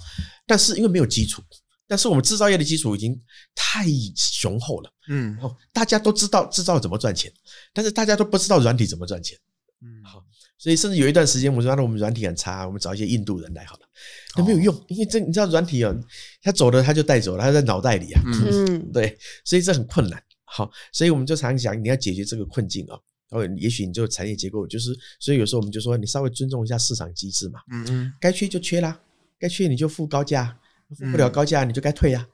[0.47, 1.43] 但是因为没有基础，
[1.87, 3.19] 但是我们制造业的基础已经
[3.53, 3.85] 太
[4.15, 5.37] 雄厚了，嗯，
[5.71, 7.31] 大家都知道制造怎么赚钱，
[7.73, 9.37] 但是大家都不知道软体怎么赚钱，
[9.81, 10.23] 嗯，好。
[10.61, 13.87] 所以甚至有一段时间，我说那我们软体很差，我们找一些印度人来好了，
[14.35, 15.95] 都没有用，因为这你知道软体啊，
[16.41, 20.21] 他走了他就带走了，他在脑袋里啊，嗯， 对，所以这很困难。
[20.49, 28.99] 好，所以我们就常讲，你要解决这个困境啊，然后也许你就产业结构就是，所以有时候我们就说，你稍微尊重一下市场机制嘛，嗯嗯，该缺就缺啦，
[29.37, 30.57] 该缺你就付高价，
[30.97, 32.27] 付不了高价你就该退呀。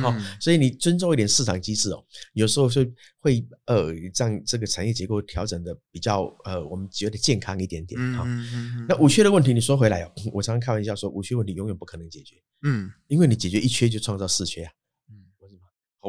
[0.00, 2.90] 好，所以你尊重一点市场机制哦，有时候是
[3.20, 8.00] 会呃让这个产业结构调整的比较呃，我们觉得健康一点点。
[8.14, 8.48] 啊，嗯
[8.78, 12.34] 嗯，那五缺的问题，你说回来哦，我常常开玩笑说，五缺问题永远不可能解决。
[12.62, 14.72] 嗯，因为你解决一缺就创造四缺啊。
[15.10, 15.60] 嗯，为什么？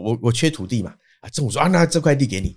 [0.02, 2.55] 我我缺土地嘛，啊，政府说啊，那这块地给你。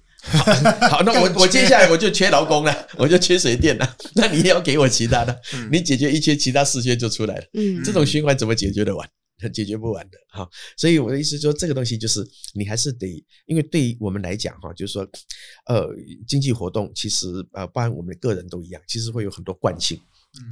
[0.90, 5.40] 好， 那我我接下来我就缺劳工了， 我就缺水电了， 那你也要给我其他的，
[5.72, 7.44] 你解决一缺，其他四缺就出来了。
[7.54, 9.08] 嗯，这种循环怎么解决得完？
[9.54, 15.08] 解决不完的哈，所以我的意思说，这个东西就是你还是得，因为对于我们来讲哈，就是说，
[15.66, 15.86] 呃，
[16.26, 19.96] 经济活动其实呃，包含我们个人都一样，其实会有很多惯性，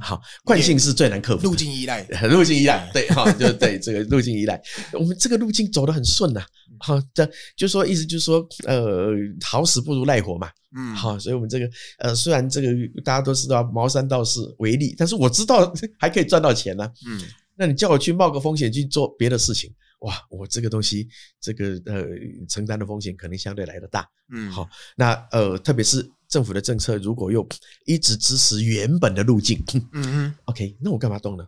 [0.01, 1.43] 好，惯性是最难克服。
[1.43, 4.61] 路径依赖， 路径依赖，对哈，就对这个路径依赖。
[4.93, 6.41] 我们这个路径走得很顺呐，
[6.79, 9.11] 好，这就说意思就是说，呃，
[9.45, 10.49] 好死不如赖活嘛。
[10.75, 11.69] 嗯，好，所以我们这个
[11.99, 12.67] 呃，虽然这个
[13.03, 16.91] 大家都知道茅山道士为例，但是我知道 还可以赚到钱呢。
[17.07, 17.21] 嗯，
[17.55, 21.07] 那你叫我去冒个风险去做别的事情，哇，我这个东西
[21.39, 22.03] 这个呃
[22.49, 24.05] 承担的风险可能相对来得大。
[24.33, 24.67] 嗯，好，
[24.97, 26.05] 那呃，特别是。
[26.29, 27.47] 政府的政策如果又
[27.85, 31.47] 一直支持原本的路径，嗯嗯， OK，那我干嘛动呢？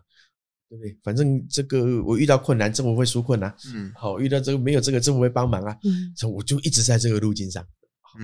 [0.68, 0.96] 对不对？
[1.02, 3.52] 反正这个我遇到困难，政府会纾困啊。
[3.74, 5.76] 嗯，好，遇到这个没有这个政府会帮忙啊。
[5.82, 7.66] 嗯，所以我就一直在这个路径上，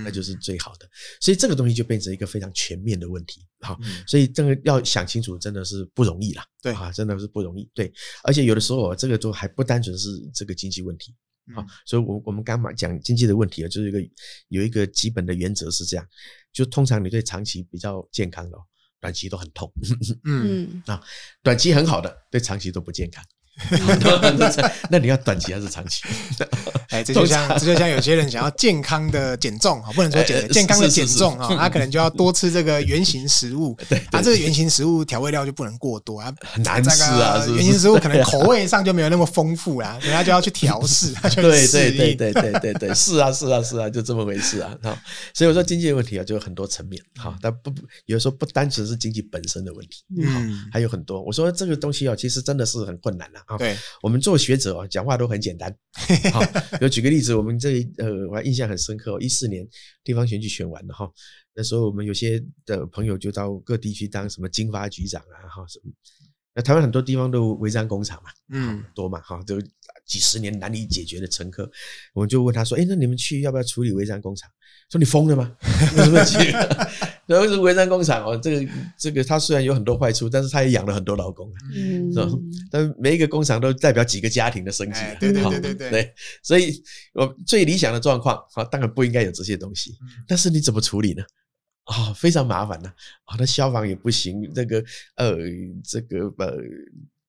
[0.05, 0.89] 那就是最好的。
[1.21, 3.45] 所以这个东西就变成一个非常全面的问题。
[3.61, 3.77] 好，
[4.07, 6.47] 所以这个要想清楚，真的是不容易啦。
[6.63, 7.69] 对啊，真的是不容易。
[7.75, 7.93] 对，
[8.23, 11.13] 而且有的时候这个都还不单纯是这个经济问题。
[11.55, 14.01] 好，所以我我们刚刚讲经济的问题啊，就是一个
[14.49, 16.07] 有一个基本的原则是这样。
[16.53, 18.57] 就通常你对长期比较健康的，
[18.99, 19.71] 短期都很痛。
[20.25, 21.01] 嗯啊，
[21.43, 23.23] 短期很好的，对长期都不健康。
[24.91, 26.03] 那你要短期还是长期？
[26.91, 33.77] 哎，这就像这就像有些人想要健康的减重啊，不能说减健康的减重啊，他可能就要多吃这个圆形食物。
[33.89, 37.45] 对，他，这个圆形食物调味料就不能过多啊，很难吃啊。
[37.47, 41.13] 圆形食物可能口味上就没有那么丰富啦，人家就要去调试。
[41.35, 44.73] 对对对对对对对，是啊是啊是啊，就这么回事啊。
[44.83, 44.97] 好，
[45.35, 47.03] 所以我说经济的问题啊，就有很多层面。
[47.17, 47.73] 哈，但不
[48.05, 51.23] 有时候不单纯是经济本身的问题，嗯，还有很多。
[51.23, 53.41] 我说这个东西啊，其实真的是很困难的。
[53.47, 55.75] 啊，对，我们做学者啊，讲话都很简单。
[56.33, 56.43] 好，
[56.81, 59.67] 有举个例子，我们这呃，我还印象很深刻，一四年
[60.05, 61.11] 地方选举选完了哈，
[61.55, 65.93] 那时候我们有些的朋友就到各地去当什么经发局长啊，哈什么，
[66.55, 69.59] 那台湾很多地方都违章工厂嘛，嗯，多嘛，哈，都
[70.07, 71.71] 几十年难以解决的乘客，
[72.15, 74.49] 我们就问他说，哎，那你们去要不要处理违章工厂？
[74.89, 75.53] 说你疯了吗？
[75.97, 76.53] 为什么去？
[77.27, 82.29] 然后是违章工厂哦，这个这个，它虽然有很多坏处，但是它也养了很多劳工，嗯，是吧？
[82.71, 86.15] 但是每一个工厂都代表几个家庭的生计，对对对对对，对。
[86.41, 86.81] 所以，
[87.15, 89.97] 我最理想的状况啊，当然不应该有这些东西，
[90.29, 91.25] 但是你怎么处理呢？
[91.87, 92.89] 啊，非常麻烦呢。
[93.25, 94.79] 啊，那消防也不行，那个
[95.17, 95.37] 呃，
[95.83, 96.57] 这个呃，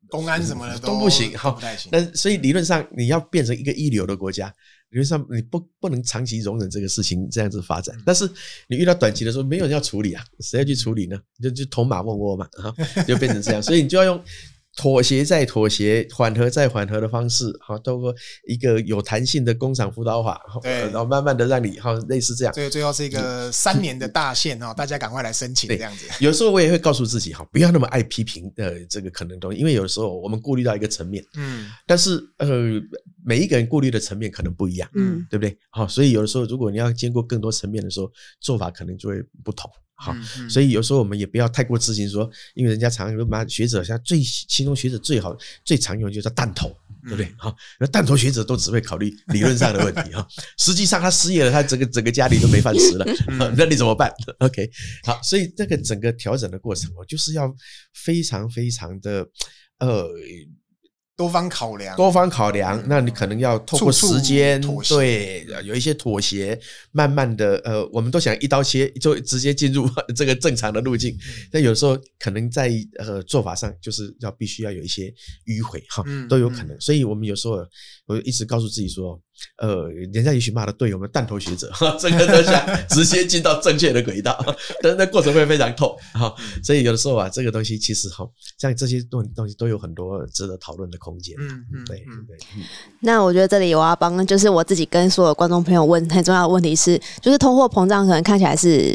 [0.10, 1.58] 公安什么的都不行，哈。
[1.92, 4.54] 但所以理论上，你要变成一个一流的国家。
[4.90, 8.30] 理论上你不不能长期容忍这个事情这样子发展，但是
[8.68, 11.20] 你遇到短期的时候，没有人要处理啊，谁要去处理呢？
[11.44, 14.24] 就就捅马问窝嘛，哈就变成这样，所以你就要用。
[14.78, 18.14] 妥协再妥协，缓和再缓和的方式，好，透过
[18.48, 22.54] 一个有弹性的工厂辅导法，对，然后慢慢的让你，哈，类似这样。
[22.54, 26.06] 最最后是一个三年的大限哦，大家赶快来申请这样子。
[26.20, 32.48] 有时候我也会告诉自己，哈，不要那么爱批评呃这个可能东西，因为有的时候我们顾虑到一个层面，嗯，但是呃
[33.26, 35.58] 每一个人顾虑的层面可能不一样，嗯，对不对？
[35.72, 39.72] 好，所以有的时候如果你要兼顾更多层面的时候，做法可能就会不同。
[40.00, 40.16] 好，
[40.48, 45.36] 所以有时候我们也不要太过自信，说，因为人家常用把学者，像最其中学者最好
[45.66, 46.70] 最常用的就是弹头，
[47.04, 47.34] 对不对？
[47.36, 50.28] 好，那弹头学者都只会考虑理论上的问题哈，
[50.60, 53.06] 实际上他失业了，他整个整个家里都没饭吃了，
[53.58, 54.70] 那你怎么办？OK，
[55.04, 57.52] 好，所以这个整个调整的过程我，就是要
[57.94, 59.28] 非常非常的
[59.80, 60.08] 呃。
[61.18, 66.58] 多方考量，多方考量，那你可能要透过时间，对，有一些妥协，
[66.92, 71.18] 慢慢的，呃，我们都想一刀切，就直接进入这个正常的路径，
[71.52, 75.12] 但有时候可能在呃做法上，就是要必须要有一些
[75.48, 77.56] 迂回哈，都有可能，所以我们有时候
[78.06, 79.20] 我一直告诉自己说。
[79.58, 84.38] 呃，人家也许骂的对，我们弹头学者，这个都想 直接进到正确的轨道，
[84.82, 86.34] 但是那过程会非常痛哈。
[86.64, 88.28] 所以有的时候啊，这个东西其实哈，
[88.60, 91.36] 像这些东东西都有很多值得讨论的空间。
[91.40, 92.38] 嗯嗯，对对。
[93.02, 98.94] 那我觉得这里我要帮，就是我自己跟所有观众朋友问很重要的问题是，就是通货膨胀可能看起来是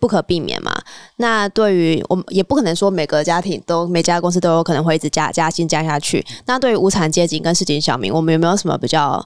[0.00, 0.72] 不可避免嘛。
[1.16, 6.24] 那对于我们也不可能说每个家庭都每家公司都有可能会一直加加薪加下去。
[6.46, 9.24] 那对于无产阶级跟市井小民，我们有没有什么比较？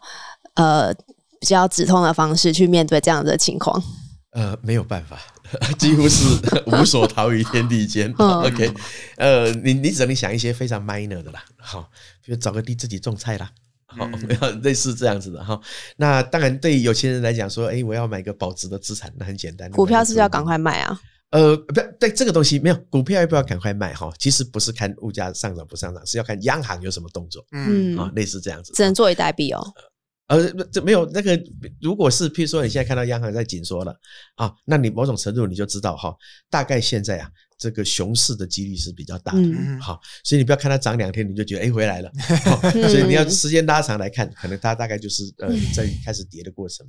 [0.57, 0.93] 呃，
[1.41, 3.83] 比较止痛的方式去面对这样的情况。
[4.33, 5.19] 呃，没有办法，
[5.79, 6.25] 几乎是
[6.67, 8.13] 无所逃于天地间。
[8.19, 8.71] OK，
[9.17, 11.89] 呃，你你只能想一些非常 minor 的啦，好，
[12.23, 13.51] 比如找个地自己种菜啦，
[13.87, 15.59] 好，嗯、 类似这样子的哈。
[15.97, 19.71] 那当然，对有钱人来讲，说，哎，我要买个保值的资产，那很简单。
[19.71, 21.01] 股票是不是要赶快卖啊？
[21.31, 24.13] 呃，不，对这个东西没有，股票要不要赶快卖哈？
[24.19, 27.43] 其实不是看物价上涨不上涨，是要看央行有什么动作。
[27.53, 29.65] 嗯，啊，类似这样子，只能坐以待毙哦。
[30.29, 31.41] 呃，这没有那个，
[31.81, 33.97] 如果是譬如说你现在看到央行在紧缩了
[34.35, 36.15] 啊，那你某种程度你就知道哈，
[36.51, 39.39] 大概现在啊，这个熊市的几率是比较大的，
[39.81, 42.11] 好，所以你不要看它涨两天你就觉得哎回来了，
[42.89, 46.87] 所以你要时间拉长来看，可能它大概就是呃在开始跌的过程。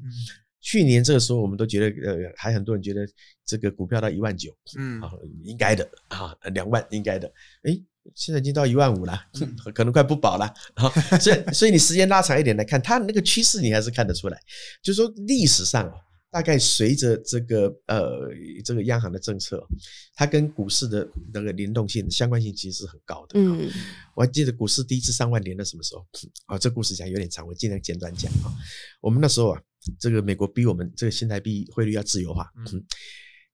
[0.59, 3.07] 去年这个时候，我们都觉得，呃，还很多人觉得
[3.45, 5.11] 这个股票到一万九，嗯，啊，
[5.43, 7.31] 应该的啊，两万应该的，
[7.63, 7.81] 诶，
[8.15, 9.19] 现在已经到一万五了，
[9.73, 10.53] 可能快不保了。
[10.75, 10.89] 好，
[11.19, 14.39] 所以，所以你时间拉长一点来看，它那个趋势你还是看得出来，
[14.81, 15.91] 就是说历史上
[16.29, 18.29] 大概随着这个呃
[18.63, 19.65] 这个央行的政策，
[20.13, 23.39] 它跟股市的那个联动性相关性其实是很高的。
[23.39, 23.69] 嗯，
[24.15, 26.05] 我还记得股市第一次上万点的什么时候？
[26.45, 28.53] 啊，这故事讲有点长，我尽量简短讲啊。
[29.01, 29.61] 我们那时候啊。
[29.97, 32.83] 这个美国逼我们这个新台币汇率要自由化，嗯，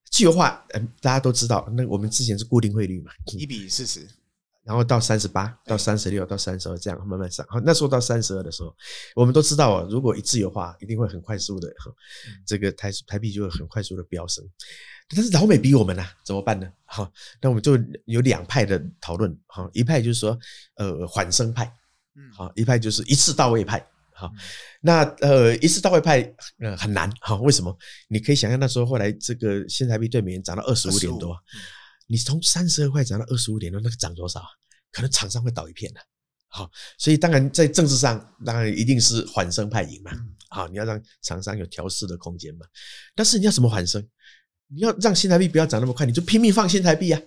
[0.09, 3.99] 自由化，嗯，大家都知道，那我们之前是固定汇率嘛，一比四十，
[4.64, 7.45] 然后到三十八，到三十六，到三十二，这样慢慢上。
[7.49, 8.74] 好，那时候到三十二的时候，
[9.16, 11.72] 我们都知道啊，如果一自由化，一定会很快速的，
[12.45, 14.43] 这个台台币就会很快速的飙升。
[15.09, 16.68] 但是老美逼我们呢，怎么办呢？
[16.86, 17.11] 好，
[17.41, 20.39] 那我们就有两派的讨论，好，一派就是说，
[20.76, 21.66] 呃，缓升派，
[22.16, 23.86] 嗯，好，一派就是一次到位派。
[24.16, 24.32] 好，
[24.80, 26.22] 那呃一次到位派
[26.59, 27.76] 呃很难哈，为什么？
[28.07, 31.36] 你可以想象那时候后来这个新台币对美元涨到二十五点多，
[32.07, 34.43] 你从三十二块涨到二十五点六，那个涨多少？
[34.91, 35.99] 可能厂商会倒一片的。
[36.47, 40.11] 好，所以当然在政治上，当然一定是缓升派赢嘛。
[40.49, 42.65] 好，你要让厂商有调试的空间嘛。
[43.15, 44.07] 但是你要怎么缓升？
[44.67, 47.19] 你要让新台币不要涨那么快，你就拼命放新台币啊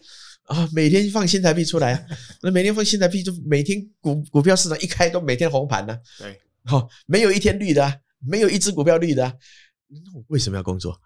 [0.45, 2.07] 啊，每天放新台币出来啊，
[2.41, 5.99] 那每天放新台币就每天股股票市场一开都每天红盘呢。
[6.19, 6.41] 对。
[6.65, 9.35] 好，没有一天绿的啊，没有一只股票绿的啊，
[9.89, 11.01] 那我为什么要工作？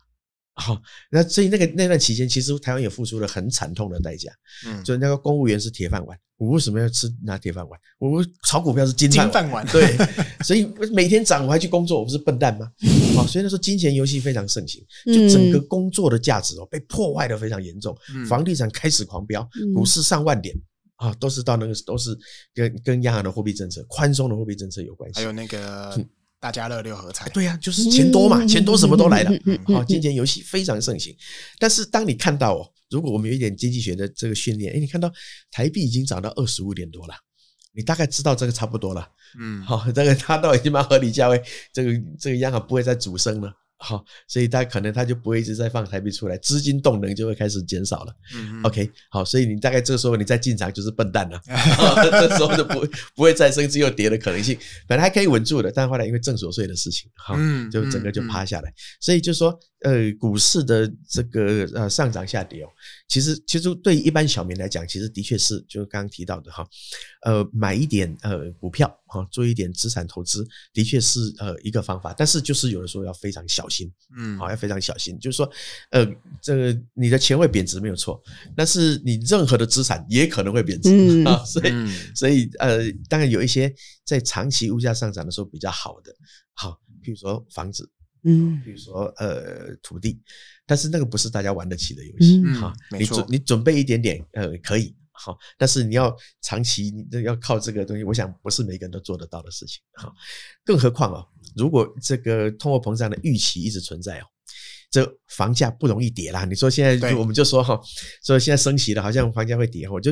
[0.61, 0.81] 好，
[1.11, 4.31] 那所以那个那段期间，其实台湾也付出了很惨痛的代价。
[4.67, 7.81] 嗯，就那个公务员是铁饭碗，我为什么要吃拿铁饭碗？
[7.99, 9.51] 我炒股票是金饭碗。
[9.51, 9.97] 碗对，
[10.45, 12.71] 所以每天涨我还去工作，我不是笨蛋吗？
[13.17, 17.97] 好，所以那时候金钱游戏非常盛行，就整个工作的价值哦被破坏的非常严重，
[18.29, 20.55] 房地产开始狂飙，股市上万点。
[20.97, 22.11] 啊，都是到那个，都是
[22.53, 25.19] 跟跟央行的货币政策、宽松的货币政策有关系。
[25.19, 25.99] 还有那个
[26.41, 29.31] 大家乐六合彩，对呀，就是钱多嘛，钱多什么都来了。
[29.67, 31.15] 好，金钱游戏非常盛行。
[31.59, 35.13] 但是当你看到哦，如果我们有一点经济学的这个训练，哎，你看到
[35.51, 37.15] 台币已经涨到二十五点多了，
[37.75, 39.07] 你大概知道这个差不多了。
[39.39, 41.41] 嗯，好，这个它到已经蛮合理价位，
[41.75, 43.53] 这个这个央行不会再主升了。
[43.83, 48.15] 好，所以他可能他就不会一直在放台币出来，资金动能就会开始减少了。
[48.35, 51.41] 嗯，OK，好，所以你大概这个时候你再进场就是笨蛋了，
[52.13, 54.57] 这时候就不会不会再升，只有跌的可能性。
[54.87, 57.35] 本来还可以稳住的，但后来因为正所税的事情，好，
[57.73, 58.73] 就整个就趴下来。
[59.01, 62.69] 所以就说，呃，股市的这个呃上涨下跌哦，
[63.09, 66.69] 其实其实对一般小民来讲，其实的确是就刚刚提到的哈，
[67.23, 73.67] 呃，买一点呃股票哈，做一点资产投资，的确是呃一个方法，但是就是有的时候要非常小。
[73.71, 75.17] 心，嗯，好，要非常小心。
[75.21, 75.49] 就是说，
[75.91, 76.05] 呃，
[76.43, 78.21] 这个你的钱会贬值没有错，
[78.57, 80.91] 但是你任何的资产也可能会贬值
[81.25, 81.39] 啊。
[81.45, 81.73] 所以，
[82.17, 83.73] 所以，呃，当然有一些
[84.05, 86.13] 在长期物价上涨的时候比较好的，
[86.53, 87.89] 好，譬如说房子，
[88.25, 90.21] 嗯，比如说呃土地，
[90.67, 94.95] 但是那个不是大家玩得起的游戏，哈，你准你准备一点点，呃，可以。
[95.13, 99.83] 好，但是你要长期，你要靠这个东西，我想不是每个人都做得到的事情。
[99.93, 100.11] 哈，
[100.65, 104.25] 更何况哦，如果这个通货膨胀的预期一直存在哦，
[104.91, 106.47] 这房价不容易跌啦。
[106.47, 107.79] 你说现在我们就说哈，
[108.25, 110.11] 说现在升息了，好像房价会跌，我就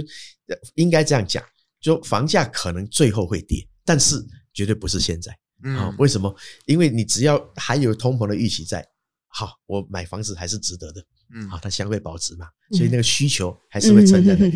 [0.75, 1.43] 应该这样讲，
[1.81, 5.35] 就房价可能最后会跌，但是绝对不是现在。
[5.63, 6.35] 啊，为什么？
[6.67, 8.87] 因为你只要还有通膨的预期在，
[9.27, 11.05] 好，我买房子还是值得的。
[11.35, 14.47] 嗯，好，它相对保值嘛，所以那个需求还是会存在的。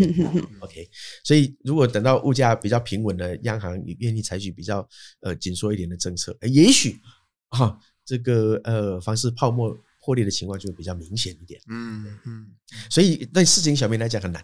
[0.60, 0.88] OK，
[1.22, 4.88] 所以如果等到物价比较平稳了，央行也愿意采取比较
[5.20, 6.98] 呃紧缩一点的政策，也许
[7.50, 11.60] 哈这个呃房市泡沫破裂的情况就会比较明显一点。
[11.68, 12.46] 嗯嗯，
[12.88, 14.42] 所以对市井小民来讲很难。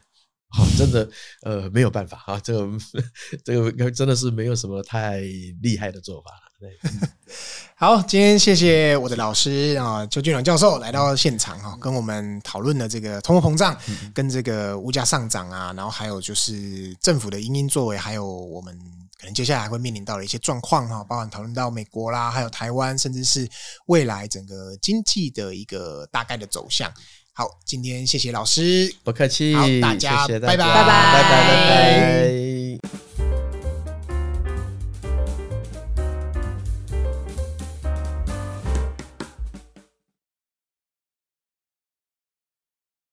[0.50, 1.08] 好，真的，
[1.42, 2.78] 呃，没有办法啊，这个，
[3.44, 5.20] 这个真的是没有什么太
[5.62, 6.48] 厉害的做法了。
[6.58, 6.76] 对，
[7.76, 13.76] 好，今天谢谢我的老师啊，邱俊荣教授来到现场哈，跟我们讨论了这个通货膨胀
[14.12, 18.76] 跟这个物价上涨啊，然后还有就是政府的因应作为，还有我们
[19.20, 23.48] 可能接下来还会面临到的一些状况哈，包含讨论到美国啦，还有台湾，甚至是
[23.86, 26.92] 未来整个经济的一个大概的走向。
[27.38, 28.92] 好今天谢谢老师。
[29.04, 30.56] 不客气谢谢大家拜拜。
[30.56, 31.68] 拜拜拜
[32.82, 33.07] 拜。